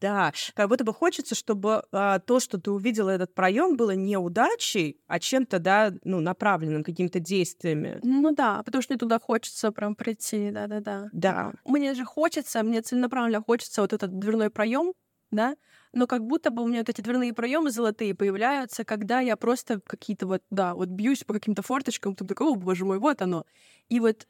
Да, 0.00 0.32
как 0.54 0.68
будто 0.68 0.84
бы 0.84 0.92
хочется, 0.92 1.34
чтобы 1.34 1.84
а, 1.92 2.18
то, 2.20 2.40
что 2.40 2.58
ты 2.58 2.70
увидела 2.70 3.10
этот 3.10 3.34
проем, 3.34 3.76
было 3.76 3.92
не 3.92 4.16
удачей, 4.16 4.98
а 5.06 5.18
чем-то, 5.18 5.58
да, 5.58 5.92
ну, 6.04 6.20
направленным 6.20 6.84
какими-то 6.84 7.20
действиями. 7.20 7.98
Ну 8.02 8.32
да, 8.34 8.62
потому 8.62 8.82
что 8.82 8.92
мне 8.92 8.98
туда 8.98 9.18
хочется 9.18 9.72
прям 9.72 9.94
прийти, 9.94 10.50
да-да-да. 10.50 11.08
Да. 11.12 11.52
Мне 11.64 11.94
же 11.94 12.04
хочется, 12.04 12.62
мне 12.62 12.82
целенаправленно 12.82 13.42
хочется 13.42 13.82
вот 13.82 13.92
этот 13.92 14.18
дверной 14.18 14.50
проем, 14.50 14.92
да, 15.30 15.56
но 15.92 16.06
как 16.06 16.24
будто 16.24 16.50
бы 16.50 16.62
у 16.62 16.66
меня 16.68 16.80
вот 16.80 16.88
эти 16.88 17.00
дверные 17.00 17.32
проемы 17.34 17.70
золотые 17.70 18.14
появляются, 18.14 18.84
когда 18.84 19.20
я 19.20 19.36
просто 19.36 19.80
какие-то 19.80 20.26
вот, 20.26 20.42
да, 20.50 20.74
вот 20.74 20.88
бьюсь 20.88 21.24
по 21.24 21.34
каким-то 21.34 21.62
форточкам, 21.62 22.14
там 22.14 22.28
такой, 22.28 22.48
о, 22.48 22.54
боже 22.54 22.84
мой, 22.84 22.98
вот 22.98 23.22
оно. 23.22 23.44
И 23.88 24.00
вот 24.00 24.26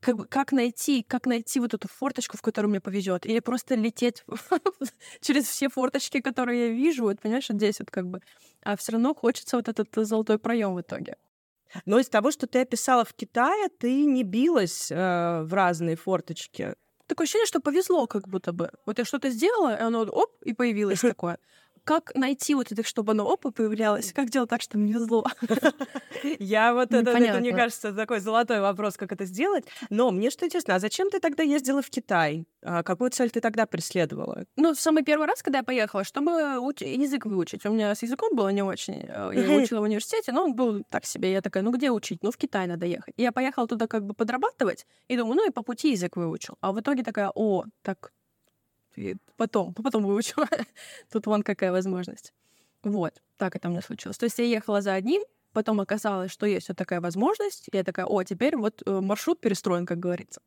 как, 0.00 0.16
бы, 0.16 0.26
как 0.26 0.52
найти, 0.52 1.02
как 1.02 1.26
найти 1.26 1.60
вот 1.60 1.74
эту 1.74 1.88
форточку, 1.88 2.36
в 2.36 2.42
которую 2.42 2.70
мне 2.70 2.80
повезет, 2.80 3.26
или 3.26 3.40
просто 3.40 3.74
лететь 3.74 4.24
через 5.20 5.44
все 5.44 5.68
форточки, 5.68 6.20
которые 6.20 6.68
я 6.68 6.72
вижу, 6.72 7.04
вот 7.04 7.20
понимаешь, 7.20 7.48
вот 7.48 7.56
здесь 7.56 7.78
вот 7.80 7.90
как 7.90 8.06
бы, 8.06 8.20
а 8.62 8.76
все 8.76 8.92
равно 8.92 9.14
хочется 9.14 9.56
вот 9.56 9.68
этот 9.68 9.88
золотой 9.94 10.38
проем 10.38 10.74
в 10.74 10.80
итоге. 10.80 11.16
Но 11.84 11.98
из 11.98 12.08
того, 12.08 12.30
что 12.30 12.46
ты 12.46 12.60
описала 12.60 13.04
в 13.04 13.12
Китае, 13.14 13.68
ты 13.78 14.04
не 14.04 14.22
билась 14.22 14.90
э, 14.90 15.42
в 15.42 15.52
разные 15.52 15.96
форточки. 15.96 16.74
Такое 17.06 17.24
ощущение, 17.24 17.46
что 17.46 17.60
повезло 17.60 18.06
как 18.06 18.28
будто 18.28 18.52
бы. 18.52 18.70
Вот 18.86 18.98
я 18.98 19.04
что-то 19.04 19.30
сделала, 19.30 19.76
и 19.76 19.80
оно 19.80 20.02
оп, 20.02 20.30
и 20.42 20.52
появилось 20.54 21.00
такое 21.00 21.38
как 21.86 22.12
найти 22.16 22.54
вот 22.56 22.72
это, 22.72 22.82
чтобы 22.82 23.12
оно 23.12 23.30
опа 23.30 23.52
появлялось? 23.52 24.12
Как 24.12 24.28
делать 24.28 24.50
так, 24.50 24.60
чтобы 24.60 24.84
мне 24.84 24.98
зло? 24.98 25.24
Я 26.40 26.74
вот 26.74 26.92
это, 26.92 27.10
это, 27.10 27.38
мне 27.38 27.52
кажется, 27.52 27.92
такой 27.92 28.18
золотой 28.18 28.60
вопрос, 28.60 28.96
как 28.96 29.12
это 29.12 29.24
сделать. 29.24 29.64
Но 29.88 30.10
мне 30.10 30.30
что 30.30 30.44
интересно, 30.44 30.74
а 30.74 30.78
зачем 30.80 31.10
ты 31.10 31.20
тогда 31.20 31.44
ездила 31.44 31.82
в 31.82 31.88
Китай? 31.88 32.44
А 32.62 32.82
какую 32.82 33.10
цель 33.10 33.30
ты 33.30 33.40
тогда 33.40 33.66
преследовала? 33.66 34.46
Ну, 34.56 34.74
в 34.74 34.80
самый 34.80 35.04
первый 35.04 35.28
раз, 35.28 35.44
когда 35.44 35.58
я 35.58 35.62
поехала, 35.64 36.02
чтобы 36.02 36.32
язык 36.32 37.24
выучить. 37.24 37.64
У 37.64 37.70
меня 37.70 37.94
с 37.94 38.02
языком 38.02 38.34
было 38.34 38.48
не 38.48 38.62
очень. 38.62 39.04
Э, 39.06 39.30
я 39.32 39.56
учила 39.56 39.78
в 39.78 39.84
университете, 39.84 40.32
но 40.32 40.42
он 40.42 40.56
был 40.56 40.82
так 40.90 41.06
себе. 41.06 41.30
Я 41.30 41.40
такая, 41.40 41.62
ну 41.62 41.70
где 41.70 41.92
учить? 41.92 42.24
Ну, 42.24 42.32
в 42.32 42.36
Китай 42.36 42.66
надо 42.66 42.86
ехать. 42.86 43.14
И 43.16 43.22
я 43.22 43.30
поехала 43.30 43.68
туда 43.68 43.86
как 43.86 44.04
бы 44.04 44.12
подрабатывать, 44.12 44.86
и 45.06 45.16
думаю, 45.16 45.36
ну 45.36 45.48
и 45.48 45.52
по 45.52 45.62
пути 45.62 45.92
язык 45.92 46.16
выучил. 46.16 46.56
А 46.60 46.72
в 46.72 46.80
итоге 46.80 47.04
такая, 47.04 47.30
о, 47.32 47.64
так 47.82 48.10
и 48.96 49.16
потом, 49.36 49.74
потом 49.74 50.04
выучу. 50.04 50.34
Тут 51.12 51.26
вон 51.26 51.42
какая 51.42 51.72
возможность. 51.72 52.32
Вот, 52.82 53.22
так 53.36 53.56
это 53.56 53.68
у 53.68 53.70
меня 53.70 53.82
случилось. 53.82 54.18
То 54.18 54.24
есть 54.24 54.38
я 54.38 54.44
ехала 54.44 54.80
за 54.80 54.94
одним, 54.94 55.22
потом 55.52 55.80
оказалось, 55.80 56.30
что 56.30 56.46
есть 56.46 56.68
вот 56.68 56.76
такая 56.76 57.00
возможность. 57.00 57.68
Я 57.72 57.84
такая, 57.84 58.06
о, 58.06 58.22
теперь 58.22 58.56
вот 58.56 58.82
э, 58.86 59.00
маршрут 59.00 59.40
перестроен, 59.40 59.86
как 59.86 59.98
говорится. 59.98 60.40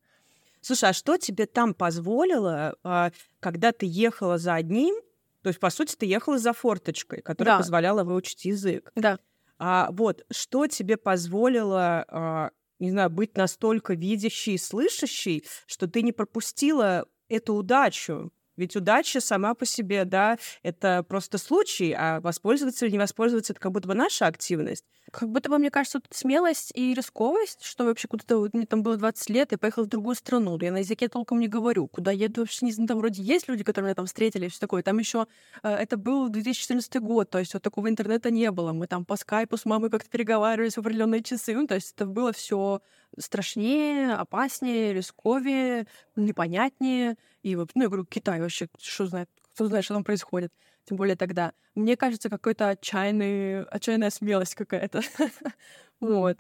Слушай, 0.62 0.90
а 0.90 0.94
что 0.94 1.18
тебе 1.18 1.46
там 1.46 1.74
позволило, 1.74 2.76
а, 2.84 3.12
когда 3.40 3.72
ты 3.72 3.86
ехала 3.86 4.38
за 4.38 4.56
одним, 4.56 4.96
то 5.42 5.48
есть, 5.48 5.60
по 5.60 5.70
сути, 5.70 5.96
ты 5.96 6.06
ехала 6.06 6.38
за 6.38 6.54
форточкой, 6.54 7.22
которая 7.22 7.56
да. 7.56 7.60
позволяла 7.60 8.04
выучить 8.04 8.46
язык. 8.46 8.92
Да. 8.96 9.20
А 9.58 9.90
вот 9.92 10.26
что 10.32 10.68
тебе 10.68 10.98
позволило, 10.98 12.06
а, 12.08 12.52
не 12.80 12.92
знаю, 12.92 13.10
быть 13.10 13.38
настолько 13.38 13.94
видящей 13.94 14.56
и 14.56 14.58
слышащей, 14.58 15.46
что 15.66 15.88
ты 15.88 16.02
не 16.02 16.12
пропустила 16.12 17.06
эту 17.30 17.54
удачу? 17.54 18.32
Ведь 18.60 18.76
удача 18.76 19.22
сама 19.22 19.54
по 19.54 19.66
себе, 19.66 20.06
да, 20.06 20.38
это 20.64 21.04
просто 21.08 21.38
случай, 21.38 21.96
а 21.98 22.20
воспользоваться 22.20 22.86
или 22.86 22.94
не 22.94 23.00
воспользоваться, 23.00 23.54
это 23.54 23.62
как 23.62 23.72
будто 23.72 23.88
бы 23.88 23.96
наша 23.96 24.28
активность. 24.28 24.84
Как 25.12 25.30
будто 25.30 25.50
бы, 25.50 25.58
мне 25.58 25.72
кажется, 25.72 26.00
тут 26.00 26.14
смелость 26.14 26.72
и 26.76 26.94
рисковость, 26.94 27.64
что 27.64 27.86
вообще 27.86 28.08
куда-то... 28.08 28.38
Вот, 28.40 28.54
мне 28.54 28.66
там 28.66 28.84
было 28.84 28.98
20 28.98 29.30
лет, 29.30 29.52
я 29.52 29.58
поехала 29.58 29.86
в 29.86 29.88
другую 29.88 30.16
страну, 30.16 30.58
я 30.62 30.72
на 30.72 30.80
языке 30.80 31.08
толком 31.08 31.40
не 31.40 31.48
говорю. 31.48 31.88
Куда 31.88 32.12
еду, 32.12 32.42
вообще 32.42 32.66
не 32.66 32.72
знаю, 32.72 32.90
там 32.90 32.98
вроде 33.00 33.24
есть 33.24 33.48
люди, 33.48 33.64
которые 33.64 33.88
меня 33.88 33.96
там 33.96 34.06
встретили, 34.06 34.48
все 34.50 34.60
такое. 34.60 34.84
Там 34.84 35.00
еще 35.00 35.26
э, 35.64 35.70
это 35.70 35.98
был 35.98 36.30
2014 36.30 37.02
год, 37.02 37.30
то 37.30 37.40
есть 37.40 37.54
вот 37.54 37.64
такого 37.64 37.90
интернета 37.90 38.30
не 38.30 38.52
было. 38.52 38.72
Мы 38.74 38.88
там 38.88 39.06
по 39.06 39.16
скайпу 39.16 39.58
с 39.58 39.66
мамой 39.66 39.90
как-то 39.90 40.10
переговаривались 40.10 40.76
в 40.76 40.80
определенные 40.80 41.24
часы. 41.24 41.56
Ну, 41.56 41.66
то 41.66 41.76
есть 41.76 41.94
это 41.96 42.06
было 42.06 42.32
все 42.32 42.82
страшнее, 43.18 44.14
опаснее, 44.14 44.94
рисковее, 44.94 45.88
непонятнее. 46.16 47.18
И 47.44 47.56
вот, 47.56 47.72
ну, 47.76 47.84
я 47.84 47.88
говорю, 47.88 48.06
Китай 48.06 48.40
вообще, 48.40 48.68
что 48.80 49.08
знает, 49.08 49.30
кто 49.54 49.66
знает, 49.68 49.86
что 49.86 49.94
там 49.94 50.04
происходит. 50.04 50.54
Тем 50.86 50.98
более 50.98 51.16
тогда. 51.16 51.54
Мне 51.76 51.96
кажется, 51.96 52.30
какой-то 52.30 52.70
отчаянный, 52.70 53.64
отчаянная 53.64 54.10
смелость 54.10 54.56
какая-то. 54.56 55.02
Вот. 56.00 56.38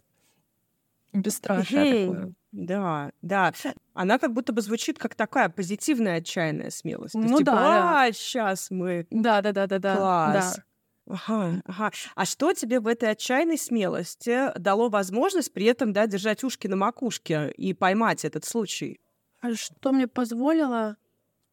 Бесстрашие 1.12 2.08
такое. 2.08 2.34
Да, 2.52 3.12
да. 3.22 3.52
Она 3.94 4.20
как 4.20 4.34
будто 4.34 4.54
бы 4.54 4.62
звучит 4.62 4.98
как 4.98 5.16
такая 5.16 5.50
позитивная 5.50 6.18
отчаянная 6.18 6.70
смелость. 6.70 7.14
Ну 7.14 7.40
типа, 7.40 7.52
да, 7.52 8.04
а, 8.04 8.12
сейчас 8.14 8.72
мы... 8.72 9.06
Да, 9.10 9.42
да, 9.42 9.52
да, 9.52 9.68
да, 9.68 9.80
да. 9.80 9.96
Класс. 9.98 10.62
Ага, 11.10 11.62
ага. 11.66 11.92
А 12.16 12.26
что 12.26 12.54
тебе 12.54 12.80
в 12.80 12.86
этой 12.88 13.10
отчаянной 13.10 13.58
смелости 13.58 14.58
дало 14.58 14.90
возможность 14.90 15.52
при 15.52 15.66
этом, 15.66 15.92
да, 15.92 16.06
держать 16.06 16.44
ушки 16.44 16.68
на 16.68 16.76
макушке 16.76 17.50
и 17.52 17.74
поймать 17.74 18.26
этот 18.26 18.46
случай? 18.46 19.00
А 19.42 19.54
что 19.56 19.92
мне 19.92 20.08
позволило? 20.08 20.98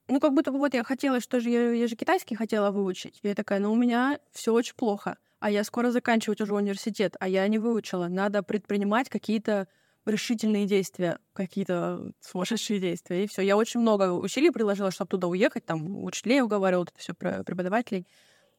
Ну, 0.08 0.20
как 0.20 0.34
будто 0.34 0.52
бы 0.52 0.58
вот 0.58 0.74
я 0.74 0.84
хотела, 0.84 1.20
что 1.20 1.40
же 1.40 1.48
я, 1.50 1.72
я 1.72 1.88
же 1.88 1.96
китайский 1.96 2.34
хотела 2.36 2.70
выучить. 2.70 3.18
Я 3.22 3.34
такая, 3.34 3.58
ну, 3.58 3.72
у 3.72 3.76
меня 3.76 4.20
все 4.30 4.52
очень 4.52 4.74
плохо. 4.74 5.16
А 5.40 5.50
я 5.50 5.64
скоро 5.64 5.90
заканчивать 5.90 6.40
уже 6.40 6.54
университет, 6.54 7.16
а 7.18 7.26
я 7.28 7.48
не 7.48 7.58
выучила. 7.58 8.08
Надо 8.08 8.42
предпринимать 8.42 9.08
какие-то 9.08 9.68
решительные 10.04 10.66
действия, 10.66 11.18
какие-то 11.32 12.12
сумасшедшие 12.20 12.78
действия. 12.78 13.24
И 13.24 13.26
все. 13.26 13.42
Я 13.42 13.56
очень 13.56 13.80
много 13.80 14.12
усилий 14.12 14.50
приложила, 14.50 14.90
чтобы 14.90 15.08
туда 15.08 15.28
уехать. 15.28 15.64
Там 15.64 16.04
учителей 16.04 16.42
уговаривала, 16.42 16.84
это 16.84 16.92
все 16.96 17.14
преподавателей. 17.14 18.06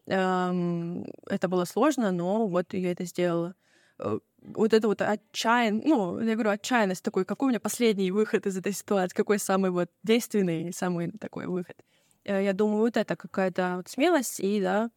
Это 0.07 1.47
было 1.47 1.65
сложно, 1.65 2.11
но 2.11 2.47
вот 2.47 2.73
я 2.73 2.91
это 2.91 3.05
сделала. 3.05 3.55
Э, 3.99 4.19
вот 4.41 4.73
это 4.73 4.87
вот 4.87 5.01
отчаяние, 5.01 5.83
ну, 5.85 6.19
я 6.19 6.33
говорю, 6.35 6.51
отчаянность 6.51 7.03
такой, 7.03 7.25
какой 7.25 7.47
у 7.47 7.49
меня 7.49 7.59
последний 7.59 8.11
выход 8.11 8.45
из 8.45 8.57
этой 8.57 8.71
ситуации, 8.71 9.15
какой 9.15 9.39
самый 9.39 9.71
вот 9.71 9.89
действенный, 10.03 10.71
самый 10.73 11.11
такой 11.11 11.47
выход. 11.47 11.75
Э, 12.23 12.43
я 12.43 12.53
думаю, 12.53 12.79
вот 12.79 12.97
это 12.97 13.15
какая-то 13.15 13.75
вот 13.77 13.89
смелость 13.89 14.39
и, 14.39 14.61
да, 14.61 14.89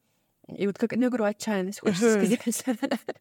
и 0.49 0.66
вот 0.66 0.79
как, 0.79 0.92
ну, 0.92 1.03
я 1.03 1.09
говорю, 1.09 1.25
отчаянность, 1.25 1.81
хочется 1.81 2.20
сказать. 2.53 3.01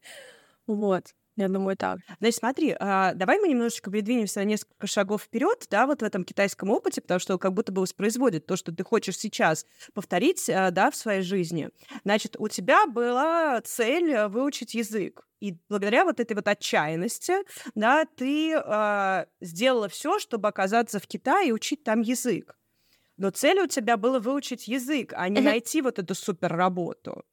Вот. 0.67 1.15
Я 1.39 1.47
думаю, 1.47 1.77
так. 1.77 1.99
Значит, 2.19 2.39
смотри, 2.39 2.75
а, 2.77 3.13
давай 3.13 3.39
мы 3.39 3.47
немножечко 3.47 3.89
придвинемся 3.89 4.41
на 4.41 4.43
несколько 4.43 4.87
шагов 4.87 5.21
вперед, 5.23 5.67
да, 5.71 5.87
вот 5.87 6.01
в 6.01 6.03
этом 6.03 6.25
китайском 6.25 6.69
опыте, 6.69 6.99
потому 6.99 7.21
что 7.21 7.37
как 7.37 7.53
будто 7.53 7.71
бы 7.71 7.81
воспроизводит 7.81 8.45
то, 8.45 8.57
что 8.57 8.73
ты 8.73 8.83
хочешь 8.83 9.17
сейчас 9.17 9.65
повторить, 9.93 10.49
а, 10.49 10.69
да, 10.71 10.91
в 10.91 10.97
своей 10.97 11.21
жизни. 11.21 11.69
Значит, 12.03 12.35
у 12.37 12.49
тебя 12.49 12.85
была 12.87 13.61
цель 13.61 14.11
э, 14.11 14.27
выучить 14.27 14.73
язык. 14.73 15.25
И 15.39 15.55
благодаря 15.69 16.03
вот 16.03 16.19
этой 16.19 16.33
вот 16.33 16.45
отчаянности, 16.45 17.35
да, 17.73 18.03
ты 18.03 18.53
э, 18.53 19.25
сделала 19.39 19.87
все, 19.87 20.19
чтобы 20.19 20.49
оказаться 20.49 20.99
в 20.99 21.07
Китае 21.07 21.49
и 21.49 21.53
учить 21.53 21.85
там 21.85 22.01
язык. 22.01 22.57
Но 23.15 23.29
цель 23.29 23.61
у 23.61 23.67
тебя 23.67 23.95
была 23.95 24.19
выучить 24.19 24.67
язык, 24.67 25.13
а 25.15 25.29
не 25.29 25.39
найти 25.39 25.81
вот 25.81 25.99
эту 25.99 26.15
супер 26.15 26.51
работу. 26.51 27.23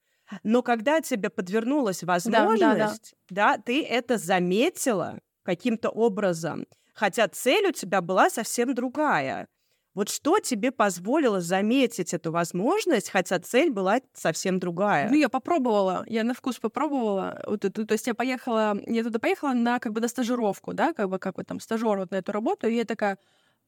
Но 0.43 0.63
когда 0.63 1.01
тебе 1.01 1.31
подвернулась 1.31 2.03
возможность, 2.03 2.61
да, 2.61 2.75
да, 2.75 2.95
да. 3.29 3.57
да, 3.57 3.63
ты 3.63 3.85
это 3.85 4.19
заметила 4.19 5.21
каким-то 5.43 5.91
образом, 5.91 6.67
хотя 6.95 7.29
цель 7.29 7.69
у 7.69 7.73
тебя 7.73 8.01
была 8.01 8.31
совсем 8.31 8.75
другая. 8.75 9.49
Вот 9.95 10.11
что 10.11 10.41
тебе 10.41 10.73
позволило 10.73 11.41
заметить 11.41 12.13
эту 12.13 12.31
возможность, 12.31 13.09
хотя 13.09 13.39
цель 13.39 13.71
была 13.71 14.01
совсем 14.13 14.59
другая? 14.59 15.09
Ну, 15.09 15.17
я 15.17 15.31
попробовала, 15.31 16.05
я 16.07 16.23
на 16.23 16.35
вкус 16.35 16.59
попробовала. 16.59 17.43
Вот, 17.47 17.61
то, 17.61 17.87
есть 17.89 18.07
я 18.07 18.15
поехала, 18.15 18.77
я 18.87 19.03
туда 19.03 19.19
поехала 19.19 19.55
на 19.55 19.79
как 19.79 19.95
бы 19.95 20.03
на 20.03 20.09
стажировку, 20.09 20.75
да, 20.75 20.93
как 20.93 21.09
бы 21.09 21.19
как 21.19 21.39
вот 21.39 21.47
там 21.47 21.61
стажер 21.61 21.97
вот 21.97 22.11
на 22.11 22.17
эту 22.17 22.33
работу, 22.33 22.67
и 22.67 22.75
я 22.75 22.85
такая, 22.85 23.17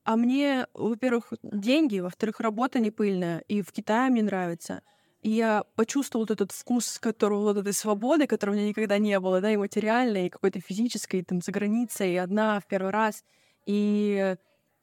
а 0.05 0.17
мне, 0.17 0.67
во-первых, 0.75 1.33
деньги, 1.43 1.99
во-вторых, 2.01 2.41
работа 2.41 2.79
не 2.79 2.91
пыльная, 2.91 3.39
и 3.49 3.63
в 3.63 3.73
Китае 3.73 4.11
мне 4.11 4.23
нравится. 4.23 4.83
И 5.23 5.31
я 5.31 5.65
почувствовала 5.75 6.25
вот 6.25 6.31
этот 6.31 6.53
вкус, 6.53 6.99
которого 6.99 7.41
вот 7.43 7.57
этой 7.57 7.73
свободы, 7.73 8.27
которого 8.27 8.55
у 8.55 8.59
меня 8.59 8.69
никогда 8.69 8.99
не 8.99 9.19
было, 9.19 9.41
да, 9.41 9.51
и 9.53 9.57
материальной, 9.57 10.27
и 10.27 10.31
какой-то 10.31 10.61
физической, 10.61 11.23
там, 11.25 11.41
за 11.41 11.51
границей, 11.53 12.13
и 12.15 12.17
одна 12.17 12.61
в 12.61 12.67
первый 12.67 12.93
раз. 12.93 13.25
И 13.67 14.37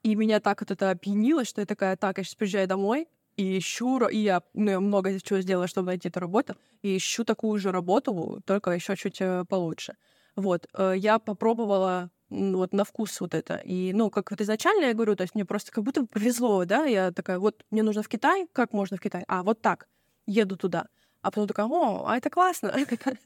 и 0.06 0.14
меня 0.14 0.40
так 0.40 0.62
вот 0.62 0.70
это 0.70 0.92
опьянило, 0.92 1.46
что 1.46 1.62
я 1.62 1.66
такая, 1.66 1.98
так, 1.98 2.20
я 2.20 2.24
сейчас 2.24 2.36
приезжаю 2.36 2.68
домой, 2.68 3.08
и 3.38 3.58
ищу, 3.58 4.08
и 4.08 4.20
я, 4.20 4.44
ну, 4.54 4.70
я 4.70 4.80
много 4.80 5.20
чего 5.20 5.42
сделала, 5.42 5.68
чтобы 5.68 5.88
найти 5.88 6.10
эту 6.10 6.20
работу, 6.20 6.56
и 6.84 6.96
ищу 6.96 7.24
такую 7.24 7.60
же 7.60 7.72
работу, 7.72 8.40
только 8.46 8.70
еще 8.70 8.96
чуть 8.96 9.20
э, 9.20 9.46
получше. 9.50 9.96
Вот, 10.36 10.68
э, 10.76 10.94
я 10.98 11.18
попробовала 11.18 12.12
вот 12.30 12.72
на 12.72 12.84
вкус 12.84 13.20
вот 13.20 13.34
это. 13.34 13.56
И, 13.56 13.94
ну, 13.94 14.12
как 14.12 14.30
вот 14.30 14.42
изначально 14.42 14.86
я 14.86 14.94
говорю, 14.94 15.16
то 15.16 15.24
есть 15.24 15.34
мне 15.34 15.44
просто 15.44 15.72
как 15.72 15.84
будто 15.84 16.06
повезло, 16.06 16.66
да, 16.66 16.86
я 16.86 17.12
такая, 17.12 17.40
вот 17.40 17.66
мне 17.72 17.82
нужно 17.82 18.04
в 18.04 18.08
Китай, 18.08 18.48
как 18.54 18.74
можно 18.74 18.98
в 18.98 19.00
Китай? 19.00 19.24
А, 19.28 19.42
вот 19.42 19.62
так, 19.62 19.88
еду 20.28 20.58
туда. 20.58 20.88
А 21.22 21.32
потом 21.32 21.48
такая, 21.48 21.66
о, 21.68 22.06
а 22.08 22.18
это 22.18 22.30
классно. 22.30 22.74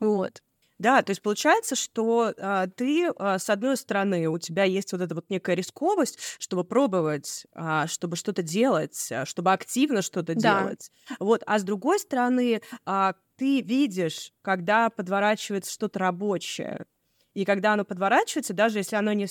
Вот. 0.00 0.42
Да, 0.78 1.02
то 1.02 1.10
есть 1.10 1.22
получается, 1.22 1.76
что 1.76 2.34
а, 2.36 2.66
ты, 2.66 3.06
а, 3.16 3.38
с 3.38 3.48
одной 3.48 3.76
стороны, 3.76 4.28
у 4.28 4.38
тебя 4.38 4.64
есть 4.64 4.92
вот 4.92 5.00
эта 5.02 5.14
вот 5.14 5.30
некая 5.30 5.54
рисковость, 5.54 6.18
чтобы 6.40 6.64
пробовать, 6.64 7.46
а, 7.54 7.86
чтобы 7.86 8.16
что-то 8.16 8.42
делать, 8.42 9.08
а, 9.12 9.24
чтобы 9.24 9.52
активно 9.52 10.02
что-то 10.02 10.34
Да. 10.34 10.74
делать. 10.74 10.90
Вот, 11.20 11.42
а 11.46 11.60
с 11.60 11.62
другой 11.62 12.00
стороны, 12.00 12.60
а, 12.84 13.14
ты 13.36 13.60
видишь, 13.62 14.32
когда 14.42 14.90
подворачивается 14.90 15.72
что-то 15.72 16.00
рабочее. 16.00 16.86
И 17.34 17.44
когда 17.44 17.72
оно 17.74 17.84
подворачивается, 17.84 18.54
даже 18.54 18.78
если 18.78 18.96
оно 18.96 19.12
не 19.12 19.26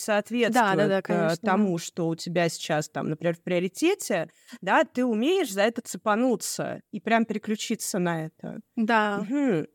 Да, 0.45 0.75
да, 0.75 0.87
соответствует 0.87 0.87
да, 0.87 1.01
э, 1.07 1.37
конечно, 1.41 1.49
да. 1.51 1.57
тому, 1.57 1.77
что 1.77 2.07
у 2.09 2.15
тебя 2.15 2.49
сейчас 2.49 2.89
там, 2.89 3.09
например, 3.09 3.35
в 3.35 3.41
приоритете, 3.43 4.29
да, 4.61 4.83
ты 4.83 5.05
умеешь 5.05 5.51
за 5.51 5.61
это 5.61 5.81
цепануться 5.81 6.81
и 6.91 6.99
прям 6.99 7.25
переключиться 7.25 7.99
на 7.99 8.25
это. 8.25 8.59
Да. 8.75 8.99
Мгм. 9.15 9.67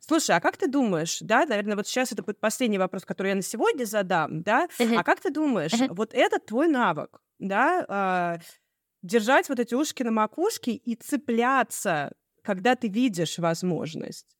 Слушай, 0.00 0.36
а 0.36 0.40
как 0.40 0.56
ты 0.56 0.68
думаешь, 0.68 1.18
да, 1.20 1.46
наверное, 1.46 1.76
вот 1.76 1.86
сейчас 1.86 2.12
это 2.12 2.22
будет 2.22 2.40
последний 2.40 2.78
вопрос, 2.78 3.04
который 3.04 3.28
я 3.30 3.34
на 3.36 3.42
сегодня 3.42 3.84
задам, 3.84 4.42
да, 4.42 4.68
Мгм. 4.78 4.94
а 4.94 5.04
как 5.04 5.20
ты 5.20 5.30
думаешь, 5.30 5.82
Мгм. 5.82 5.88
вот 5.88 6.14
этот 6.14 6.46
твой 6.46 6.68
навык, 6.68 7.22
да, 7.38 7.84
а, 7.88 8.38
держать 9.02 9.48
вот 9.48 9.60
эти 9.60 9.74
ушки 9.74 10.02
на 10.02 10.10
макушке 10.12 10.72
и 10.72 10.94
цепляться, 10.96 12.12
когда 12.42 12.76
ты 12.76 12.88
видишь 12.88 13.38
возможность, 13.38 14.36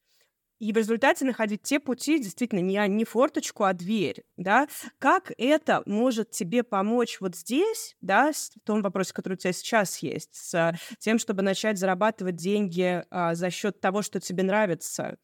и 0.62 0.72
в 0.72 0.77
результате 0.77 1.25
находить 1.25 1.62
те 1.62 1.81
пути, 1.81 2.20
действительно, 2.20 2.61
не, 2.61 2.79
не 2.87 3.05
форточку, 3.05 3.64
а 3.64 3.72
дверь, 3.72 4.22
да, 4.37 4.68
как 5.01 5.33
это 5.37 5.83
может 5.87 6.31
тебе 6.31 6.62
помочь 6.62 7.20
вот 7.20 7.35
здесь, 7.35 7.96
да, 8.01 8.31
в 8.33 8.61
том 8.64 8.81
вопросе, 8.81 9.12
который 9.12 9.33
у 9.33 9.37
тебя 9.37 9.53
сейчас 9.53 9.98
есть, 9.98 10.37
с 10.37 10.55
а, 10.55 10.75
тем, 11.01 11.18
чтобы 11.18 11.42
начать 11.42 11.79
зарабатывать 11.79 12.37
деньги 12.37 13.05
а, 13.11 13.35
за 13.35 13.51
счет 13.51 13.81
того, 13.81 14.03
что 14.03 14.20
тебе 14.20 14.44
нравится, 14.44 15.16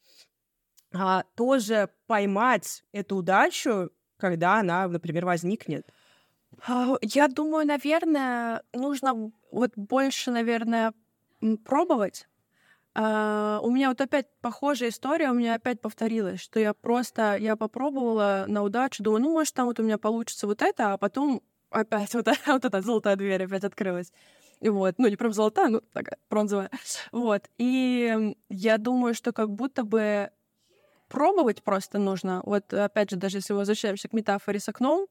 а, 0.92 1.22
тоже 1.36 1.88
поймать 2.08 2.82
эту 2.90 3.14
удачу, 3.14 3.90
когда 4.16 4.58
она, 4.58 4.88
например, 4.88 5.24
возникнет. 5.24 5.86
А, 6.66 6.96
Я 7.00 7.28
думаю, 7.28 7.64
наверное, 7.64 8.64
нужно 8.72 9.30
вот 9.52 9.70
больше, 9.76 10.32
наверное, 10.32 10.94
пробовать. 11.64 12.26
А, 13.00 13.60
У 13.62 13.70
меня 13.70 13.90
вот 13.90 14.00
опять 14.00 14.26
похожая 14.40 14.88
история, 14.88 15.30
у 15.30 15.34
меня 15.34 15.54
опять 15.54 15.80
повторилась, 15.80 16.40
что 16.40 16.58
я 16.58 16.74
просто, 16.74 17.36
я 17.36 17.54
попробовала 17.54 18.44
на 18.48 18.64
удачу, 18.64 19.04
думаю, 19.04 19.22
ну, 19.22 19.30
может, 19.32 19.54
там 19.54 19.66
вот 19.66 19.78
у 19.78 19.84
меня 19.84 19.98
получится 19.98 20.48
вот 20.48 20.62
это, 20.62 20.94
а 20.94 20.98
потом 20.98 21.40
опять 21.70 22.12
вот, 22.14 22.26
вот 22.46 22.64
эта 22.64 22.80
золотая 22.82 23.14
дверь 23.14 23.44
опять 23.44 23.62
открылась. 23.62 24.12
И 24.60 24.68
вот, 24.68 24.96
ну, 24.98 25.06
не 25.06 25.14
прям 25.14 25.32
золотая, 25.32 25.68
ну, 25.68 25.80
такая 25.92 26.18
бронзовая. 26.28 26.70
Вот. 27.12 27.48
И 27.58 28.34
я 28.48 28.78
думаю, 28.78 29.14
что 29.14 29.32
как 29.32 29.50
будто 29.50 29.84
бы 29.84 30.30
пробовать 31.08 31.62
просто 31.62 31.98
нужно. 31.98 32.42
Вот 32.44 32.72
опять 32.74 33.10
же, 33.10 33.16
даже 33.16 33.38
если 33.38 33.52
возвращаемся 33.52 34.08
к 34.08 34.12
метафоре 34.12 34.60
с 34.60 34.68
окном, 34.68 35.06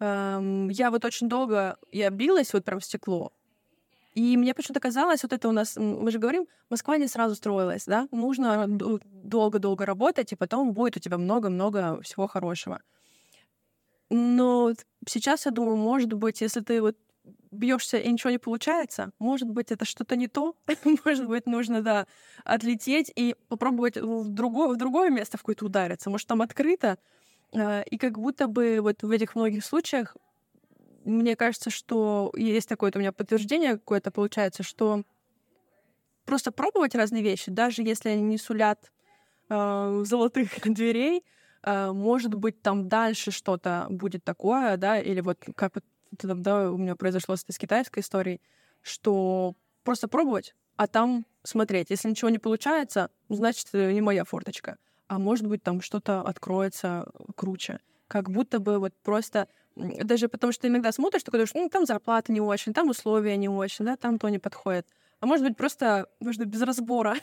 эм, 0.00 0.68
я 0.68 0.90
вот 0.92 1.04
очень 1.04 1.28
долго, 1.28 1.78
я 1.92 2.10
билась 2.10 2.52
вот 2.52 2.64
прям 2.64 2.80
в 2.80 2.84
стекло, 2.84 3.32
и 4.14 4.36
мне 4.36 4.54
почему-то 4.54 4.80
казалось, 4.80 5.22
вот 5.22 5.32
это 5.32 5.48
у 5.48 5.52
нас, 5.52 5.76
мы 5.76 6.10
же 6.10 6.18
говорим, 6.18 6.46
Москва 6.70 6.96
не 6.96 7.08
сразу 7.08 7.34
строилась, 7.34 7.84
да? 7.86 8.08
Нужно 8.12 8.66
долго-долго 8.68 9.84
работать, 9.86 10.32
и 10.32 10.36
потом 10.36 10.72
будет 10.72 10.96
у 10.96 11.00
тебя 11.00 11.18
много-много 11.18 12.00
всего 12.02 12.28
хорошего. 12.28 12.80
Но 14.10 14.72
сейчас 15.08 15.46
я 15.46 15.52
думаю, 15.52 15.76
может 15.76 16.12
быть, 16.12 16.40
если 16.40 16.60
ты 16.60 16.80
вот 16.80 16.96
бьешься 17.50 17.98
и 17.98 18.10
ничего 18.10 18.30
не 18.30 18.38
получается, 18.38 19.12
может 19.18 19.48
быть, 19.48 19.72
это 19.72 19.84
что-то 19.84 20.16
не 20.16 20.28
то, 20.28 20.56
может 21.04 21.26
быть, 21.26 21.46
нужно, 21.46 21.82
да, 21.82 22.06
отлететь 22.44 23.10
и 23.14 23.34
попробовать 23.48 23.96
в 23.96 24.28
другое, 24.28 24.68
в 24.68 24.76
другое 24.76 25.10
место 25.10 25.38
в 25.38 25.40
какое-то 25.40 25.66
удариться, 25.66 26.10
может, 26.10 26.28
там 26.28 26.42
открыто, 26.42 26.98
а, 27.52 27.82
и 27.82 27.96
как 27.96 28.18
будто 28.18 28.46
бы 28.46 28.78
вот 28.80 29.02
в 29.02 29.10
этих 29.10 29.34
многих 29.34 29.64
случаях 29.64 30.16
мне 31.04 31.36
кажется, 31.36 31.70
что 31.70 32.32
есть 32.36 32.68
такое 32.68 32.92
у 32.94 32.98
меня 32.98 33.12
подтверждение 33.12 33.72
какое-то 33.72 34.10
получается, 34.10 34.62
что 34.62 35.04
просто 36.24 36.52
пробовать 36.52 36.94
разные 36.94 37.22
вещи, 37.22 37.50
даже 37.50 37.82
если 37.82 38.10
они 38.10 38.22
не 38.22 38.38
сулят 38.38 38.92
э, 39.48 40.02
золотых 40.04 40.50
дверей, 40.64 41.24
э, 41.62 41.92
может 41.92 42.34
быть, 42.34 42.62
там 42.62 42.88
дальше 42.88 43.30
что-то 43.30 43.86
будет 43.90 44.24
такое, 44.24 44.76
да, 44.76 44.98
или 44.98 45.20
вот 45.20 45.38
как 45.54 45.74
вот 45.74 45.84
да, 46.22 46.70
у 46.70 46.76
меня 46.76 46.96
произошло 46.96 47.36
с, 47.36 47.44
с 47.48 47.58
китайской 47.58 48.00
историей, 48.00 48.40
что 48.82 49.54
просто 49.82 50.08
пробовать, 50.08 50.54
а 50.76 50.86
там 50.86 51.26
смотреть. 51.42 51.90
Если 51.90 52.08
ничего 52.08 52.30
не 52.30 52.38
получается, 52.38 53.10
значит, 53.28 53.72
не 53.72 54.00
моя 54.00 54.24
форточка. 54.24 54.78
А 55.08 55.18
может 55.18 55.46
быть, 55.46 55.62
там 55.62 55.80
что-то 55.80 56.22
откроется 56.22 57.06
круче. 57.36 57.80
Как 58.08 58.30
будто 58.30 58.58
бы 58.58 58.78
вот 58.78 58.94
просто 59.02 59.48
даже 59.76 60.28
потому 60.28 60.52
что 60.52 60.68
иногда 60.68 60.92
смотришь, 60.92 61.22
такой 61.22 61.38
думаешь, 61.38 61.54
ну, 61.54 61.68
там 61.68 61.86
зарплата 61.86 62.32
не 62.32 62.40
очень, 62.40 62.72
там 62.72 62.90
условия 62.90 63.36
не 63.36 63.48
очень, 63.48 63.84
да, 63.84 63.96
там 63.96 64.18
то 64.18 64.28
не 64.28 64.38
подходит. 64.38 64.86
А 65.20 65.26
может 65.26 65.46
быть, 65.46 65.56
просто 65.56 66.06
можно 66.20 66.44
без 66.44 66.60
разбора 66.62 67.16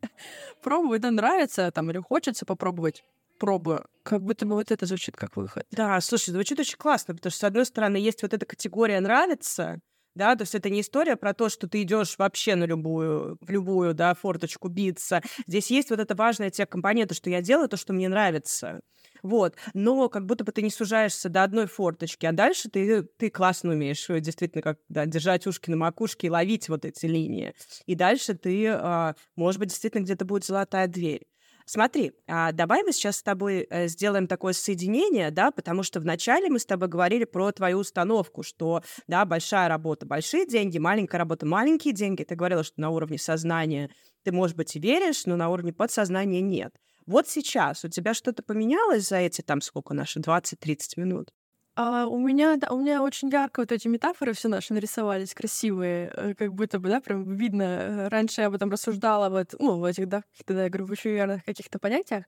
пробовать, 0.62 1.02
да, 1.02 1.10
нравится 1.10 1.70
там 1.70 1.90
или 1.90 1.98
хочется 1.98 2.44
попробовать 2.44 3.04
пробую. 3.38 3.86
Как 4.02 4.22
будто 4.22 4.46
бы 4.46 4.54
вот 4.54 4.70
это 4.70 4.86
звучит 4.86 5.16
как 5.16 5.36
выход. 5.36 5.66
Да, 5.70 6.00
слушай, 6.00 6.30
звучит 6.30 6.58
очень 6.58 6.78
классно, 6.78 7.14
потому 7.14 7.30
что, 7.30 7.40
с 7.40 7.44
одной 7.44 7.66
стороны, 7.66 7.96
есть 7.96 8.22
вот 8.22 8.32
эта 8.32 8.46
категория 8.46 9.00
«нравится», 9.00 9.80
да, 10.16 10.34
то 10.34 10.42
есть 10.42 10.54
это 10.54 10.70
не 10.70 10.80
история 10.80 11.14
про 11.14 11.34
то, 11.34 11.50
что 11.50 11.68
ты 11.68 11.82
идешь 11.82 12.16
вообще 12.18 12.54
на 12.54 12.64
любую, 12.64 13.36
в 13.40 13.50
любую, 13.50 13.92
да, 13.92 14.14
форточку 14.14 14.68
биться. 14.68 15.22
Здесь 15.46 15.70
есть 15.70 15.90
вот 15.90 16.00
эта 16.00 16.14
важная 16.14 16.48
те 16.48 16.64
компонента, 16.64 17.14
что 17.14 17.28
я 17.28 17.42
делаю 17.42 17.68
то, 17.68 17.76
что 17.76 17.92
мне 17.92 18.08
нравится. 18.08 18.80
Вот. 19.22 19.56
Но 19.74 20.08
как 20.08 20.24
будто 20.24 20.44
бы 20.44 20.52
ты 20.52 20.62
не 20.62 20.70
сужаешься 20.70 21.28
до 21.28 21.42
одной 21.42 21.66
форточки, 21.66 22.24
а 22.24 22.32
дальше 22.32 22.70
ты, 22.70 23.02
ты 23.02 23.28
классно 23.28 23.72
умеешь 23.72 24.08
э, 24.08 24.20
действительно 24.20 24.62
как 24.62 24.78
да, 24.88 25.04
держать 25.04 25.46
ушки 25.46 25.68
на 25.68 25.76
макушке 25.76 26.28
и 26.28 26.30
ловить 26.30 26.68
вот 26.70 26.84
эти 26.86 27.04
линии. 27.06 27.54
И 27.84 27.94
дальше 27.94 28.34
ты, 28.34 28.68
а, 28.68 29.14
может 29.36 29.60
быть, 29.60 29.68
действительно 29.68 30.02
где-то 30.02 30.24
будет 30.24 30.44
золотая 30.44 30.86
дверь. 30.88 31.26
Смотри, 31.68 32.12
а 32.28 32.52
давай 32.52 32.84
мы 32.84 32.92
сейчас 32.92 33.16
с 33.16 33.22
тобой 33.24 33.66
э, 33.68 33.88
сделаем 33.88 34.28
такое 34.28 34.52
соединение, 34.52 35.32
да, 35.32 35.50
потому 35.50 35.82
что 35.82 35.98
вначале 35.98 36.48
мы 36.48 36.60
с 36.60 36.64
тобой 36.64 36.86
говорили 36.86 37.24
про 37.24 37.50
твою 37.50 37.78
установку, 37.78 38.44
что, 38.44 38.82
да, 39.08 39.24
большая 39.24 39.68
работа— 39.68 40.06
большие 40.06 40.46
деньги, 40.46 40.78
маленькая 40.78 41.18
работа— 41.18 41.44
маленькие 41.46 41.92
деньги. 41.92 42.22
Ты 42.22 42.36
говорила, 42.36 42.62
что 42.62 42.80
на 42.80 42.90
уровне 42.90 43.18
сознания 43.18 43.90
ты, 44.22 44.30
может 44.30 44.56
быть, 44.56 44.76
и 44.76 44.78
веришь, 44.78 45.26
но 45.26 45.34
на 45.34 45.48
уровне 45.48 45.72
подсознания 45.72 46.40
нет. 46.40 46.72
Вот 47.04 47.28
сейчас 47.28 47.84
у 47.84 47.88
тебя 47.88 48.14
что-то 48.14 48.44
поменялось 48.44 49.08
за 49.08 49.16
эти, 49.16 49.42
там, 49.42 49.60
сколько 49.60 49.92
наши, 49.92 50.20
20-30 50.20 50.78
минут? 50.98 51.32
А 51.78 52.06
у 52.06 52.18
меня, 52.18 52.56
да, 52.56 52.68
у 52.70 52.80
меня 52.80 53.02
очень 53.02 53.28
ярко 53.28 53.60
вот 53.60 53.70
эти 53.70 53.86
метафоры 53.86 54.32
все 54.32 54.48
наши 54.48 54.72
нарисовались, 54.72 55.34
красивые, 55.34 56.10
э, 56.16 56.34
как 56.34 56.54
будто 56.54 56.78
бы, 56.78 56.88
да, 56.88 57.00
прям 57.02 57.36
видно. 57.36 57.62
Э, 57.64 58.08
раньше 58.08 58.40
я 58.40 58.46
об 58.46 58.54
этом 58.54 58.70
рассуждала 58.70 59.28
вот, 59.28 59.54
ну, 59.58 59.78
в 59.78 59.84
этих, 59.84 60.08
да, 60.08 60.22
каких-то, 60.22 60.54
да, 60.54 60.64
я 60.64 60.70
говорю, 60.70 60.86
верных 61.04 61.44
каких-то 61.44 61.78
понятиях. 61.78 62.24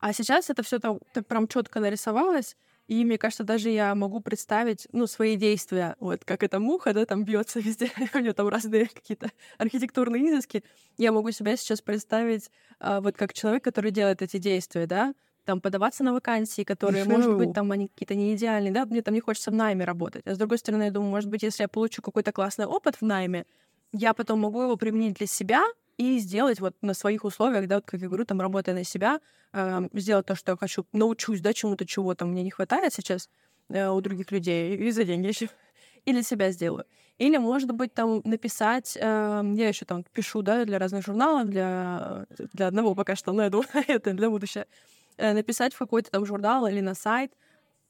А 0.00 0.12
сейчас 0.12 0.50
это 0.50 0.62
все 0.62 0.78
так, 0.78 0.98
так 1.12 1.26
прям 1.26 1.48
четко 1.48 1.80
нарисовалось, 1.80 2.56
и 2.88 3.04
мне 3.04 3.18
кажется, 3.18 3.44
даже 3.44 3.70
я 3.70 3.94
могу 3.96 4.20
представить, 4.20 4.88
ну, 4.92 5.06
свои 5.08 5.36
действия, 5.36 5.96
вот 6.00 6.24
как 6.24 6.42
эта 6.44 6.60
муха, 6.60 6.94
да, 6.94 7.06
там 7.06 7.24
бьется 7.24 7.60
везде, 7.62 7.90
у 8.14 8.18
нее 8.20 8.34
там 8.34 8.48
разные 8.48 8.86
какие-то 8.88 9.30
архитектурные 9.58 10.30
изыски. 10.30 10.64
Я 10.98 11.12
могу 11.12 11.32
себя 11.32 11.56
сейчас 11.56 11.82
представить 11.82 12.50
а, 12.80 13.00
вот 13.00 13.16
как 13.16 13.32
человек, 13.34 13.64
который 13.64 13.90
делает 13.90 14.22
эти 14.22 14.38
действия, 14.38 14.86
да, 14.86 15.14
там 15.46 15.60
подаваться 15.60 16.04
на 16.04 16.12
вакансии, 16.12 16.64
которые, 16.64 17.04
может 17.04 17.36
быть, 17.36 17.54
там 17.54 17.72
они 17.72 17.88
какие-то 17.88 18.14
не 18.14 18.34
идеальные, 18.34 18.72
да, 18.72 18.84
мне 18.84 19.00
там 19.00 19.14
не 19.14 19.20
хочется 19.20 19.50
в 19.50 19.54
найме 19.54 19.84
работать. 19.84 20.26
А 20.26 20.34
с 20.34 20.38
другой 20.38 20.58
стороны, 20.58 20.84
я 20.84 20.90
думаю, 20.90 21.10
может 21.10 21.30
быть, 21.30 21.42
если 21.42 21.62
я 21.62 21.68
получу 21.68 22.02
какой-то 22.02 22.32
классный 22.32 22.66
опыт 22.66 22.96
в 22.96 23.02
найме, 23.02 23.46
я 23.92 24.12
потом 24.12 24.40
могу 24.40 24.62
его 24.62 24.76
применить 24.76 25.14
для 25.14 25.26
себя 25.26 25.64
и 25.96 26.18
сделать 26.18 26.60
вот 26.60 26.74
на 26.82 26.94
своих 26.94 27.24
условиях, 27.24 27.68
да, 27.68 27.76
вот 27.76 27.86
как 27.86 28.00
я 28.00 28.08
говорю, 28.08 28.24
там, 28.24 28.40
работая 28.40 28.74
на 28.74 28.84
себя, 28.84 29.20
э, 29.52 29.88
сделать 29.94 30.26
то, 30.26 30.34
что 30.34 30.52
я 30.52 30.56
хочу, 30.56 30.84
научусь, 30.92 31.40
да, 31.40 31.52
чему-то, 31.52 31.86
чего 31.86 32.14
там 32.14 32.32
мне 32.32 32.42
не 32.42 32.50
хватает 32.50 32.92
сейчас 32.92 33.30
э, 33.70 33.88
у 33.88 34.00
других 34.00 34.32
людей, 34.32 34.76
и 34.76 34.90
за 34.90 35.04
деньги 35.04 35.28
еще, 35.28 35.48
и 36.04 36.12
для 36.12 36.22
себя 36.22 36.50
сделаю. 36.50 36.84
Или, 37.18 37.38
может 37.38 37.70
быть, 37.70 37.94
там 37.94 38.20
написать, 38.24 38.98
э, 39.00 39.42
я 39.54 39.68
еще 39.68 39.84
там 39.84 40.04
пишу, 40.12 40.42
да, 40.42 40.64
для 40.64 40.78
разных 40.78 41.04
журналов, 41.04 41.48
для, 41.48 42.26
для 42.52 42.66
одного 42.66 42.94
пока 42.96 43.14
что, 43.14 43.32
но 43.32 43.44
я 43.44 43.50
думаю, 43.50 43.68
это 43.86 44.12
для 44.12 44.28
будущего, 44.28 44.66
Э, 44.66 44.95
написать 45.18 45.74
в 45.74 45.78
какой-то 45.78 46.10
там 46.10 46.26
журнал 46.26 46.66
или 46.66 46.80
на 46.80 46.94
сайт, 46.94 47.32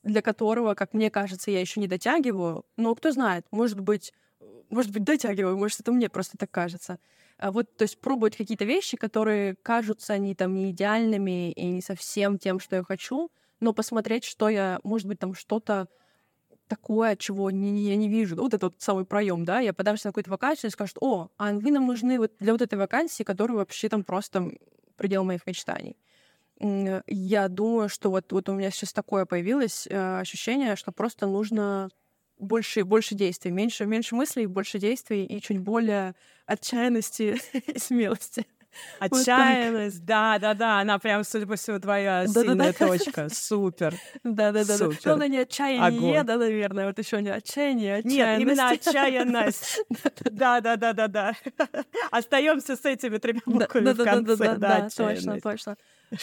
для 0.03 0.23
которого, 0.23 0.75
как 0.75 0.95
мне 0.95 1.11
кажется, 1.11 1.51
я 1.51 1.61
еще 1.61 1.81
не 1.81 1.89
дотягиваю. 1.89 2.65
Но 2.77 2.95
кто 2.95 3.11
знает, 3.11 3.45
может 3.51 3.81
быть, 3.81 4.13
может 4.71 4.93
быть, 4.93 5.05
дотягиваю, 5.05 5.57
может, 5.57 5.81
это 5.81 5.93
мне 5.93 6.09
просто 6.09 6.37
так 6.39 6.51
кажется. 6.51 6.99
А 7.39 7.51
вот, 7.51 7.77
то 7.77 7.83
есть 7.83 8.01
пробовать 8.01 8.37
какие-то 8.37 8.65
вещи, 8.65 8.97
которые 8.97 9.57
кажутся 9.63 10.15
они 10.15 10.35
там 10.35 10.55
не 10.55 10.71
идеальными 10.71 11.53
и 11.53 11.67
не 11.67 11.83
совсем 11.83 12.39
тем, 12.39 12.61
что 12.61 12.77
я 12.77 12.83
хочу, 12.83 13.31
но 13.61 13.73
посмотреть, 13.73 14.25
что 14.25 14.49
я, 14.49 14.81
может 14.85 15.07
быть, 15.07 15.19
там 15.19 15.35
что-то 15.35 15.89
такое, 16.67 17.15
чего 17.17 17.51
не, 17.51 17.89
я 17.89 17.97
не 17.97 18.09
вижу. 18.09 18.37
Вот 18.37 18.55
этот 18.55 18.63
вот 18.63 18.75
самый 18.79 19.05
проем, 19.05 19.45
да, 19.45 19.61
я 19.61 19.73
подамся 19.73 20.09
на 20.09 20.13
какую-то 20.13 20.31
вакансию 20.31 20.71
и 20.71 20.73
скажут, 20.73 20.97
о, 21.01 21.31
а 21.37 21.53
вы 21.53 21.71
нам 21.71 21.87
нужны 21.87 22.19
вот 22.19 22.33
для 22.41 22.53
вот 22.53 22.63
этой 22.63 22.79
вакансии, 22.79 23.23
которая 23.23 23.59
вообще 23.59 23.89
там 23.89 24.03
просто 24.03 24.51
предел 24.97 25.25
моих 25.25 25.47
мечтаний 25.47 25.97
я 26.59 27.49
думаю, 27.49 27.89
что 27.89 28.11
вот, 28.11 28.33
вот 28.33 28.49
у 28.49 28.55
меня 28.55 28.71
сейчас 28.71 28.93
такое 28.93 29.27
появилось 29.27 29.87
э, 29.89 30.21
ощущение, 30.21 30.77
что 30.77 30.91
просто 30.91 31.27
нужно 31.27 31.91
больше, 32.39 32.85
больше 32.85 33.15
действий, 33.15 33.51
меньше, 33.51 33.87
меньше 33.87 34.15
мыслей, 34.15 34.47
больше 34.47 34.79
действий 34.79 35.25
и 35.25 35.41
чуть 35.41 35.59
более 35.59 36.15
отчаянности 36.47 37.41
и 37.67 37.79
смелости. 37.79 38.47
Отчаянность, 38.99 40.05
да, 40.05 40.39
да, 40.39 40.55
да, 40.55 40.81
она 40.81 40.99
прям, 40.99 41.25
судя 41.25 41.47
по 41.47 41.57
всему, 41.57 41.79
твоя 41.79 42.25
да, 42.27 42.43
сильная 42.43 42.73
да, 42.73 42.79
да. 42.79 42.87
точка. 42.87 43.29
Супер. 43.33 43.95
Да, 44.23 44.53
да, 44.53 44.65
да. 44.65 44.77
Супер. 44.77 45.17
Но 45.17 45.27
не 45.27 45.39
отчаяние, 45.39 46.23
да, 46.23 46.37
наверное, 46.37 46.87
вот 46.87 46.99
еще 46.99 47.23
не 47.23 47.31
отчаяние, 47.31 47.97
отчаянность. 47.97 48.17
Нет, 48.17 48.41
именно 48.41 48.69
отчаянность. 48.71 49.81
Да, 50.31 50.61
да, 50.61 50.77
да, 50.77 50.93
да, 50.93 51.09
да. 51.09 51.35
Остаемся 52.11 52.77
с 52.77 52.85
этими 52.85 53.19
тремя 53.19 53.41
буквами 53.47 53.93
в 53.93 54.05
конце. 54.05 54.57
Да, 54.57 54.89
точно, 54.95 55.41
точно. 55.41 55.77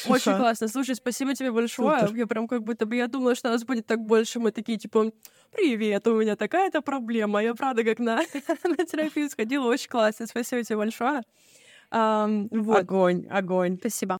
Очень 0.08 0.38
классно. 0.38 0.68
Слушай, 0.68 0.96
спасибо 0.96 1.34
тебе 1.34 1.52
большое. 1.52 2.08
Я 2.16 2.28
прям 2.28 2.48
как 2.48 2.64
будто 2.64 2.86
бы 2.86 2.96
я 2.96 3.08
думала, 3.08 3.36
что 3.36 3.50
нас 3.50 3.64
будет 3.64 3.86
так 3.86 4.00
больше. 4.00 4.40
Мы 4.40 4.52
такие, 4.52 4.78
типа, 4.78 5.12
привет, 5.52 6.08
у 6.08 6.16
меня 6.16 6.36
такая-то 6.36 6.82
проблема. 6.82 7.44
Я 7.44 7.54
правда 7.54 7.84
как 7.84 8.00
на, 8.00 8.18
на 8.64 8.86
терапию 8.86 9.30
сходила. 9.30 9.68
Очень 9.68 9.90
классно. 9.90 10.28
Спасибо 10.28 10.64
тебе 10.64 10.78
большое. 10.78 11.22
Um, 11.92 12.48
вот. 12.52 12.80
Огонь, 12.80 13.28
огонь. 13.30 13.78
Спасибо. 13.78 14.18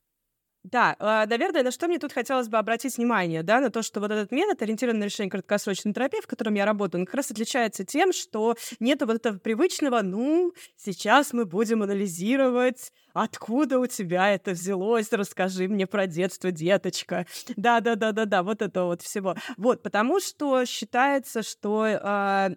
Да, 0.64 0.96
а, 1.00 1.26
наверное, 1.26 1.62
на 1.62 1.72
что 1.72 1.88
мне 1.88 2.00
тут 2.00 2.14
хотелось 2.14 2.48
бы 2.48 2.58
обратить 2.58 2.98
внимание, 2.98 3.44
да, 3.44 3.60
на 3.60 3.70
то, 3.70 3.82
что 3.82 4.00
вот 4.00 4.12
этот 4.12 4.32
метод, 4.32 4.62
ориентированный 4.62 5.02
на 5.02 5.06
решение 5.06 5.30
краткосрочной 5.30 5.94
терапии, 5.94 6.22
в 6.22 6.28
котором 6.28 6.54
я 6.54 6.66
работаю, 6.66 7.02
он 7.02 7.06
как 7.06 7.16
раз 7.16 7.32
отличается 7.32 7.84
тем, 7.84 8.14
что 8.14 8.56
нет 8.80 9.02
вот 9.02 9.18
этого 9.18 9.38
привычного, 9.40 10.02
ну, 10.02 10.54
сейчас 10.78 11.34
мы 11.34 11.46
будем 11.46 11.84
анализировать, 11.84 12.94
откуда 13.12 13.78
у 13.78 13.88
тебя 13.88 14.34
это 14.34 14.52
взялось, 14.52 15.12
расскажи 15.12 15.68
мне 15.68 15.86
про 15.86 16.08
детство, 16.08 16.50
деточка. 16.50 17.26
Да-да-да-да-да, 17.58 18.42
вот 18.42 18.62
это 18.62 18.86
вот 18.86 19.02
всего. 19.02 19.36
Вот, 19.58 19.84
потому 19.84 20.22
что 20.22 20.64
считается, 20.64 21.44
что 21.44 21.86
э, 21.86 22.56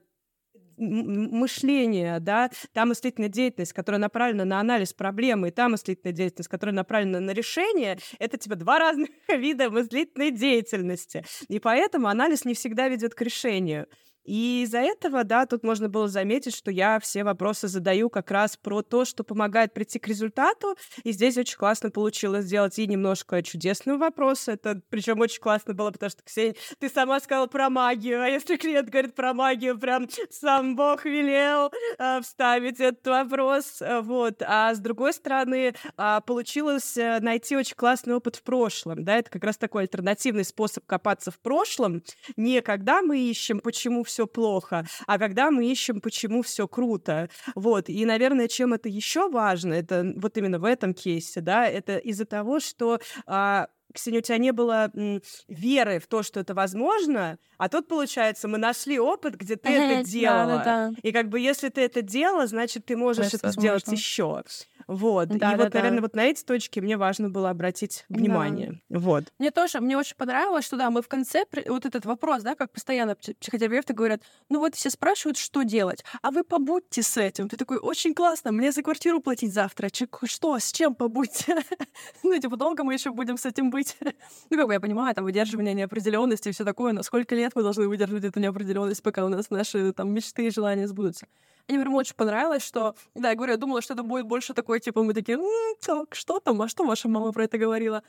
мышление, 0.77 2.21
да, 2.21 2.51
та 2.73 2.85
мыслительная 2.85 3.29
деятельность, 3.29 3.73
которая 3.73 4.01
направлена 4.01 4.45
на 4.45 4.61
анализ 4.61 4.93
проблемы, 4.93 5.49
и 5.49 5.51
та 5.51 5.69
мыслительная 5.69 6.15
деятельность, 6.15 6.49
которая 6.49 6.75
направлена 6.75 7.21
на 7.21 7.31
решение, 7.31 7.99
это 8.19 8.39
типа 8.39 8.57
два 8.57 8.79
разных 8.79 9.11
вида 9.29 9.71
мыслительной 9.71 10.31
деятельности. 10.31 11.25
И 11.49 11.59
поэтому 11.59 12.09
анализ 12.09 12.45
не 12.45 12.55
всегда 12.55 12.89
ведет 12.89 13.15
к 13.15 13.23
решению. 13.23 13.87
И 14.27 14.63
из-за 14.65 14.79
этого, 14.79 15.25
да, 15.25 15.47
тут 15.47 15.63
можно 15.63 15.89
было 15.89 16.09
заметить, 16.09 16.55
что 16.55 16.71
я 16.71 16.99
все 17.01 17.23
вопросы 17.25 17.69
задаю 17.69 18.11
как 18.11 18.31
раз 18.31 18.57
про 18.57 18.83
то, 18.83 19.05
что 19.05 19.23
помогает 19.25 19.73
прийти 19.73 19.99
к 19.99 20.09
результату. 20.09 20.77
И 21.05 21.13
здесь 21.13 21.37
очень 21.39 21.57
классно 21.57 21.91
получилось 21.91 22.45
сделать 22.45 22.79
и 22.79 22.87
немножко 22.87 23.43
чудесные 23.43 23.97
вопросы. 23.97 24.53
Это 24.53 24.81
причем 24.91 25.21
очень 25.21 25.41
классно 25.41 25.75
было, 25.75 25.91
потому 25.91 26.11
что, 26.11 26.23
Ксения, 26.25 26.57
ты 26.81 26.89
сама 26.89 27.21
сказала 27.21 27.47
про 27.47 27.71
магию, 27.71 28.23
а 28.23 28.29
если 28.29 28.57
клиент 28.57 28.91
говорит 28.91 29.15
про 29.15 29.33
магию, 29.33 29.79
прям 29.79 30.09
сам 30.31 30.75
Бог 30.75 31.05
велел 31.05 31.71
э, 31.99 32.21
вставить 32.21 32.81
этот 32.81 33.07
вопрос. 33.07 33.81
Э, 33.81 34.01
вот. 34.01 34.43
А 34.45 34.75
с 34.75 34.81
другой 34.81 35.13
стороны, 35.13 35.75
э, 35.97 36.21
получилось 36.27 36.97
найти 36.97 37.57
очень 37.57 37.77
классный 37.77 38.15
опыт 38.15 38.37
в 38.37 38.43
прошлом. 38.43 39.05
Да, 39.05 39.19
это 39.19 39.31
как 39.31 39.45
раз 39.45 39.57
такой 39.57 39.83
альтернативный 39.83 40.45
способ 40.45 40.85
копаться 40.87 41.31
в 41.31 41.39
прошлом. 41.39 42.03
Не 42.37 42.61
когда 42.61 43.03
мы 43.03 43.19
ищем, 43.19 43.61
почему 43.61 44.03
все 44.03 44.16
плохо, 44.25 44.87
а 45.07 45.19
когда 45.19 45.51
мы 45.51 45.67
ищем, 45.71 46.01
почему 46.01 46.41
все 46.43 46.67
круто. 46.67 47.29
Вот. 47.55 47.91
И, 47.91 48.05
наверное, 48.07 48.49
чем 48.49 48.73
это 48.73 48.89
еще 48.89 49.29
важно, 49.29 49.75
это 49.75 50.15
вот 50.17 50.39
именно 50.39 50.59
в 50.59 50.65
этом 50.65 50.95
кейсе, 50.95 51.43
да, 51.43 51.67
это 51.67 51.99
из-за 51.99 52.25
того, 52.25 52.61
что 52.61 53.01
а, 53.27 53.67
Ксения, 53.97 54.21
у 54.21 54.23
тебя 54.23 54.39
не 54.39 54.53
было 54.53 54.91
м, 54.95 55.21
веры 55.49 55.99
в 55.99 56.07
то, 56.07 56.23
что 56.23 56.41
это 56.41 56.55
возможно, 56.55 57.39
а 57.59 57.69
тут, 57.69 57.89
получается, 57.89 58.49
мы 58.49 58.59
нашли 58.59 58.99
опыт, 58.99 59.37
где 59.37 59.57
ты 59.57 59.71
это 59.71 60.09
делала. 60.09 60.59
Да, 60.59 60.65
да, 60.65 60.91
да. 60.91 60.95
И 61.03 61.13
как 61.13 61.29
бы 61.29 61.41
если 61.41 61.69
ты 61.69 61.81
это 61.81 62.03
делала, 62.03 62.47
значит, 62.47 62.87
ты 62.87 62.97
можешь 62.97 63.29
это, 63.29 63.49
это 63.49 63.51
сделать 63.51 63.89
еще. 63.89 64.43
Вот. 64.87 65.29
Да, 65.29 65.35
и 65.35 65.39
да, 65.39 65.57
вот, 65.57 65.73
да. 65.73 65.79
наверное, 65.79 66.01
вот 66.01 66.15
на 66.15 66.25
эти 66.25 66.45
точки 66.45 66.81
мне 66.81 66.97
важно 66.97 67.29
было 67.29 67.51
обратить 67.51 68.05
внимание. 68.09 68.81
Да. 68.89 68.99
Вот. 68.99 69.25
Мне 69.39 69.51
тоже, 69.51 69.81
мне 69.81 69.97
очень 69.97 70.17
понравилось, 70.17 70.65
что 70.65 70.77
да, 70.77 70.91
мы 70.91 71.03
в 71.03 71.09
конце, 71.09 71.45
вот 71.67 71.87
этот 71.87 72.05
вопрос, 72.05 72.43
да, 72.43 72.55
как 72.55 72.73
постоянно 72.73 73.17
психотерапевты 73.17 73.95
говорят, 73.95 74.23
ну 74.49 74.61
вот 74.61 74.75
все 74.75 74.91
спрашивают, 74.91 75.39
что 75.39 75.63
делать, 75.63 76.05
а 76.23 76.31
вы 76.31 76.45
побудьте 76.45 77.03
с 77.03 77.17
этим. 77.17 77.49
Ты 77.49 77.57
такой, 77.57 77.79
очень 77.79 78.15
классно, 78.15 78.53
мне 78.53 78.71
за 78.71 78.83
квартиру 78.83 79.21
платить 79.21 79.53
завтра. 79.53 79.89
Что, 80.25 80.59
с 80.59 80.73
чем 80.73 80.95
побудьте? 80.95 81.57
ну, 82.23 82.39
типа, 82.39 82.57
долго 82.57 82.85
мы 82.85 82.95
еще 82.95 83.11
будем 83.11 83.39
с 83.39 83.47
этим 83.47 83.71
быть? 83.71 83.86
ну, 84.51 84.57
как 84.57 84.67
бы 84.67 84.73
я 84.73 84.81
понимаю, 84.81 85.15
там, 85.15 85.25
выдерживание 85.25 85.75
неопределенности 85.75 86.49
и 86.49 86.53
все 86.53 86.65
такое, 86.65 86.93
но 86.93 87.03
сколько 87.03 87.35
лет 87.35 87.53
мы 87.55 87.63
должны 87.63 87.89
выдерживать 87.89 88.25
эту 88.25 88.41
неопределенность, 88.41 89.03
пока 89.03 89.25
у 89.25 89.29
нас 89.29 89.51
наши 89.51 89.93
там 89.93 90.11
мечты 90.11 90.47
и 90.47 90.51
желания 90.51 90.87
сбудутся. 90.87 91.27
Мне 91.69 91.81
прям 91.81 91.95
очень 91.95 92.15
понравилось, 92.15 92.65
что, 92.65 92.95
да, 93.15 93.31
я 93.31 93.35
говорю, 93.35 93.53
я 93.53 93.59
думала, 93.59 93.83
что 93.83 93.95
это 93.95 94.03
будет 94.03 94.27
больше 94.27 94.55
такой, 94.55 94.81
типа, 94.81 95.03
мы 95.03 95.15
такие, 95.15 95.39
так, 95.85 96.15
что 96.15 96.39
там, 96.39 96.63
а 96.63 96.69
что 96.69 96.85
ваша 96.85 97.09
мама 97.09 97.33
про 97.33 97.45
это 97.45 97.59
говорила? 97.59 98.03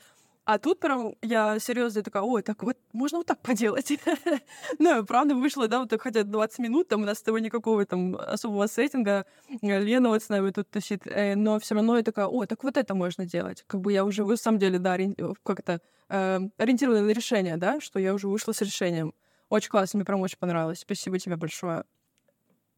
А 0.48 0.58
тут 0.58 0.80
прям 0.80 1.14
я 1.20 1.58
серьезно 1.58 2.02
такая, 2.02 2.22
ой, 2.22 2.42
так 2.42 2.62
вот 2.62 2.78
можно 2.94 3.18
вот 3.18 3.26
так 3.26 3.38
поделать. 3.42 3.92
ну, 4.78 5.04
правда, 5.04 5.34
вышло, 5.34 5.68
да, 5.68 5.80
вот 5.80 5.90
так 5.90 6.00
хотя 6.00 6.22
20 6.22 6.58
минут, 6.60 6.88
там 6.88 7.02
у 7.02 7.04
нас 7.04 7.18
с 7.18 7.22
тобой 7.22 7.42
никакого 7.42 7.84
там 7.84 8.16
особого 8.16 8.66
сеттинга. 8.66 9.26
Лена 9.60 10.08
вот 10.08 10.22
с 10.22 10.30
нами 10.30 10.48
тут 10.50 10.70
тусит, 10.70 11.02
э, 11.04 11.34
но 11.34 11.58
все 11.58 11.74
равно 11.74 11.98
я 11.98 12.02
такая, 12.02 12.24
ой, 12.28 12.46
так 12.46 12.64
вот 12.64 12.78
это 12.78 12.94
можно 12.94 13.26
делать. 13.26 13.62
Как 13.66 13.82
бы 13.82 13.92
я 13.92 14.06
уже, 14.06 14.24
в 14.24 14.34
самом 14.38 14.58
деле, 14.58 14.78
да, 14.78 14.96
как 15.42 15.60
это, 15.60 15.82
э, 16.08 16.40
ориентирована 16.56 17.02
на 17.02 17.10
решение, 17.10 17.58
да, 17.58 17.78
что 17.82 17.98
я 17.98 18.14
уже 18.14 18.26
вышла 18.26 18.52
с 18.52 18.62
решением. 18.62 19.12
Очень 19.50 19.68
классно, 19.68 19.98
мне 19.98 20.06
прям 20.06 20.22
очень 20.22 20.38
понравилось. 20.38 20.80
Спасибо 20.80 21.18
тебе 21.18 21.36
большое. 21.36 21.84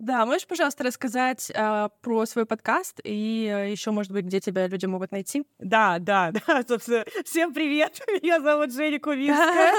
Да, 0.01 0.25
можешь, 0.25 0.47
пожалуйста, 0.47 0.83
рассказать 0.83 1.53
э, 1.55 1.89
про 2.01 2.25
свой 2.25 2.47
подкаст 2.47 3.03
и 3.05 3.53
э, 3.55 3.71
еще, 3.71 3.91
может 3.91 4.11
быть, 4.11 4.25
где 4.25 4.41
тебя 4.41 4.67
люди 4.67 4.87
могут 4.87 5.13
найти? 5.13 5.45
Да, 5.59 5.99
да, 5.99 6.33
да, 6.47 6.65
собственно. 6.67 7.05
Всем 7.27 7.53
привет! 7.53 8.01
Меня 8.23 8.41
зовут 8.41 8.73
Женя 8.73 8.99
Кувинская. 8.99 9.75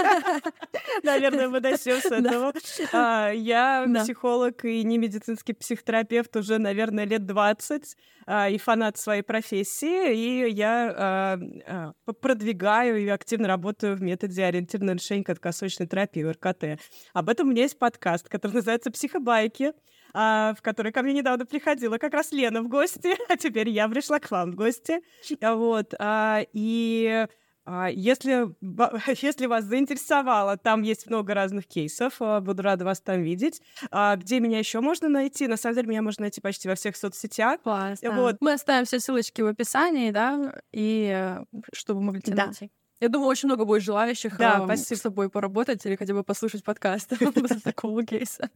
Наверное, 1.03 1.49
мы 1.49 1.59
начнем 1.59 1.99
с 1.99 2.05
этого. 2.05 2.53
А, 2.93 3.31
я 3.31 3.87
психолог 4.03 4.63
и 4.63 4.83
не 4.83 4.99
медицинский 4.99 5.53
психотерапевт 5.53 6.35
уже, 6.35 6.59
наверное, 6.59 7.05
лет 7.05 7.25
20 7.25 7.97
а, 8.27 8.47
и 8.47 8.59
фанат 8.59 8.99
своей 8.99 9.23
профессии, 9.23 10.13
и 10.13 10.51
я 10.51 10.93
а, 10.95 11.93
продвигаю 12.21 13.01
и 13.01 13.07
активно 13.07 13.47
работаю 13.47 13.95
в 13.95 14.03
методе 14.03 14.43
ориентированной 14.43 14.93
решения 14.93 15.23
краткосрочной 15.23 15.87
терапии, 15.87 16.21
РКТ. 16.21 16.79
Об 17.13 17.27
этом 17.27 17.47
у 17.47 17.51
меня 17.53 17.63
есть 17.63 17.79
подкаст, 17.79 18.29
который 18.29 18.53
называется 18.53 18.91
«Психобайки», 18.91 19.73
а, 20.10 20.10
в 20.13 20.57
который 20.61 20.91
ко 20.91 21.01
мне 21.01 21.13
недавно 21.13 21.45
приходила 21.45 21.97
как 21.97 22.13
раз 22.13 22.31
Лена 22.31 22.61
в 22.61 22.67
гости, 22.67 23.15
а 23.29 23.37
теперь 23.37 23.69
я 23.69 23.87
пришла 23.87 24.19
к 24.19 24.29
вам 24.31 24.51
в 24.51 24.55
гости. 24.55 25.01
Вот. 25.41 25.93
А, 25.99 26.41
и 26.53 27.27
а, 27.63 27.89
если, 27.89 28.47
если 29.21 29.45
вас 29.45 29.65
заинтересовало, 29.65 30.57
там 30.57 30.81
есть 30.81 31.07
много 31.07 31.33
разных 31.33 31.67
кейсов, 31.67 32.15
а, 32.19 32.41
буду 32.41 32.63
рада 32.63 32.85
вас 32.85 33.01
там 33.01 33.21
видеть. 33.21 33.61
А, 33.91 34.15
где 34.15 34.39
меня 34.39 34.59
еще 34.59 34.81
можно 34.81 35.09
найти? 35.09 35.47
На 35.47 35.57
самом 35.57 35.75
деле, 35.75 35.87
меня 35.87 36.01
можно 36.01 36.23
найти 36.23 36.41
почти 36.41 36.67
во 36.67 36.75
всех 36.75 36.95
соцсетях. 36.95 37.61
Классно. 37.61 38.11
Вот. 38.11 38.37
Мы 38.39 38.53
оставим 38.53 38.85
все 38.85 38.99
ссылочки 38.99 39.41
в 39.41 39.47
описании, 39.47 40.11
да, 40.11 40.61
и 40.71 41.11
э, 41.13 41.43
чтобы 41.73 42.01
могли 42.01 42.21
да. 42.25 42.47
найти. 42.47 42.71
Я 43.01 43.09
думаю, 43.09 43.29
очень 43.29 43.47
много 43.47 43.65
будет 43.65 43.81
желающих 43.81 44.37
да, 44.37 44.63
э, 44.69 44.77
с 44.77 45.01
тобой 45.01 45.31
поработать 45.31 45.83
или 45.87 45.95
хотя 45.95 46.13
бы 46.13 46.23
послушать 46.23 46.63
подкаст 46.63 47.11
такого 47.63 48.05
кейса. 48.05 48.51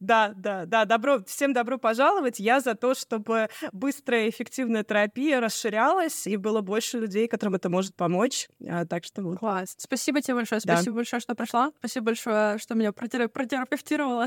Да, 0.00 0.32
да, 0.34 0.66
да. 0.66 0.84
Добро, 0.84 1.22
всем 1.24 1.52
добро 1.52 1.78
пожаловать. 1.78 2.40
Я 2.40 2.58
за 2.58 2.74
то, 2.74 2.94
чтобы 2.94 3.48
быстрая 3.70 4.26
и 4.26 4.30
эффективная 4.30 4.82
терапия 4.82 5.40
расширялась, 5.40 6.26
и 6.26 6.36
было 6.36 6.62
больше 6.62 6.98
людей, 6.98 7.28
которым 7.28 7.54
это 7.54 7.68
может 7.70 7.94
помочь. 7.94 8.48
А, 8.68 8.86
так 8.86 9.04
что 9.04 9.22
вот. 9.22 9.38
Класс. 9.38 9.76
Спасибо 9.78 10.20
тебе 10.20 10.34
большое. 10.34 10.60
Спасибо 10.60 10.96
большое, 10.96 11.20
что 11.20 11.36
пришла. 11.36 11.70
Спасибо 11.78 12.06
большое, 12.06 12.58
что 12.58 12.74
меня 12.74 12.90
протерапевтировала. 12.92 14.26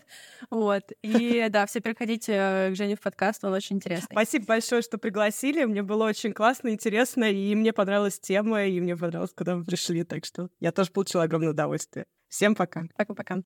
вот. 0.50 0.82
И 1.00 1.46
да, 1.48 1.64
все 1.64 1.80
приходите 1.80 2.68
к 2.72 2.74
Жене 2.74 2.96
в 2.96 3.00
подкаст, 3.00 3.42
он 3.42 3.54
очень 3.54 3.76
интересный. 3.76 4.08
Спасибо 4.10 4.44
большое, 4.44 4.82
что 4.82 4.98
пригласили. 4.98 5.64
Мне 5.64 5.82
было 5.82 6.04
очень 6.04 6.34
классно, 6.34 6.68
интересно, 6.68 7.24
и 7.24 7.54
мне 7.54 7.72
понравилась 7.72 8.20
тема, 8.20 8.66
и 8.66 8.81
мне 8.82 8.96
понравилось, 8.96 9.32
когда 9.34 9.56
вы 9.56 9.64
пришли, 9.64 10.04
так 10.04 10.24
что 10.24 10.48
я 10.60 10.72
тоже 10.72 10.90
получила 10.90 11.24
огромное 11.24 11.50
удовольствие. 11.50 12.06
Всем 12.28 12.54
пока. 12.54 12.84
Пока-пока. 12.96 13.36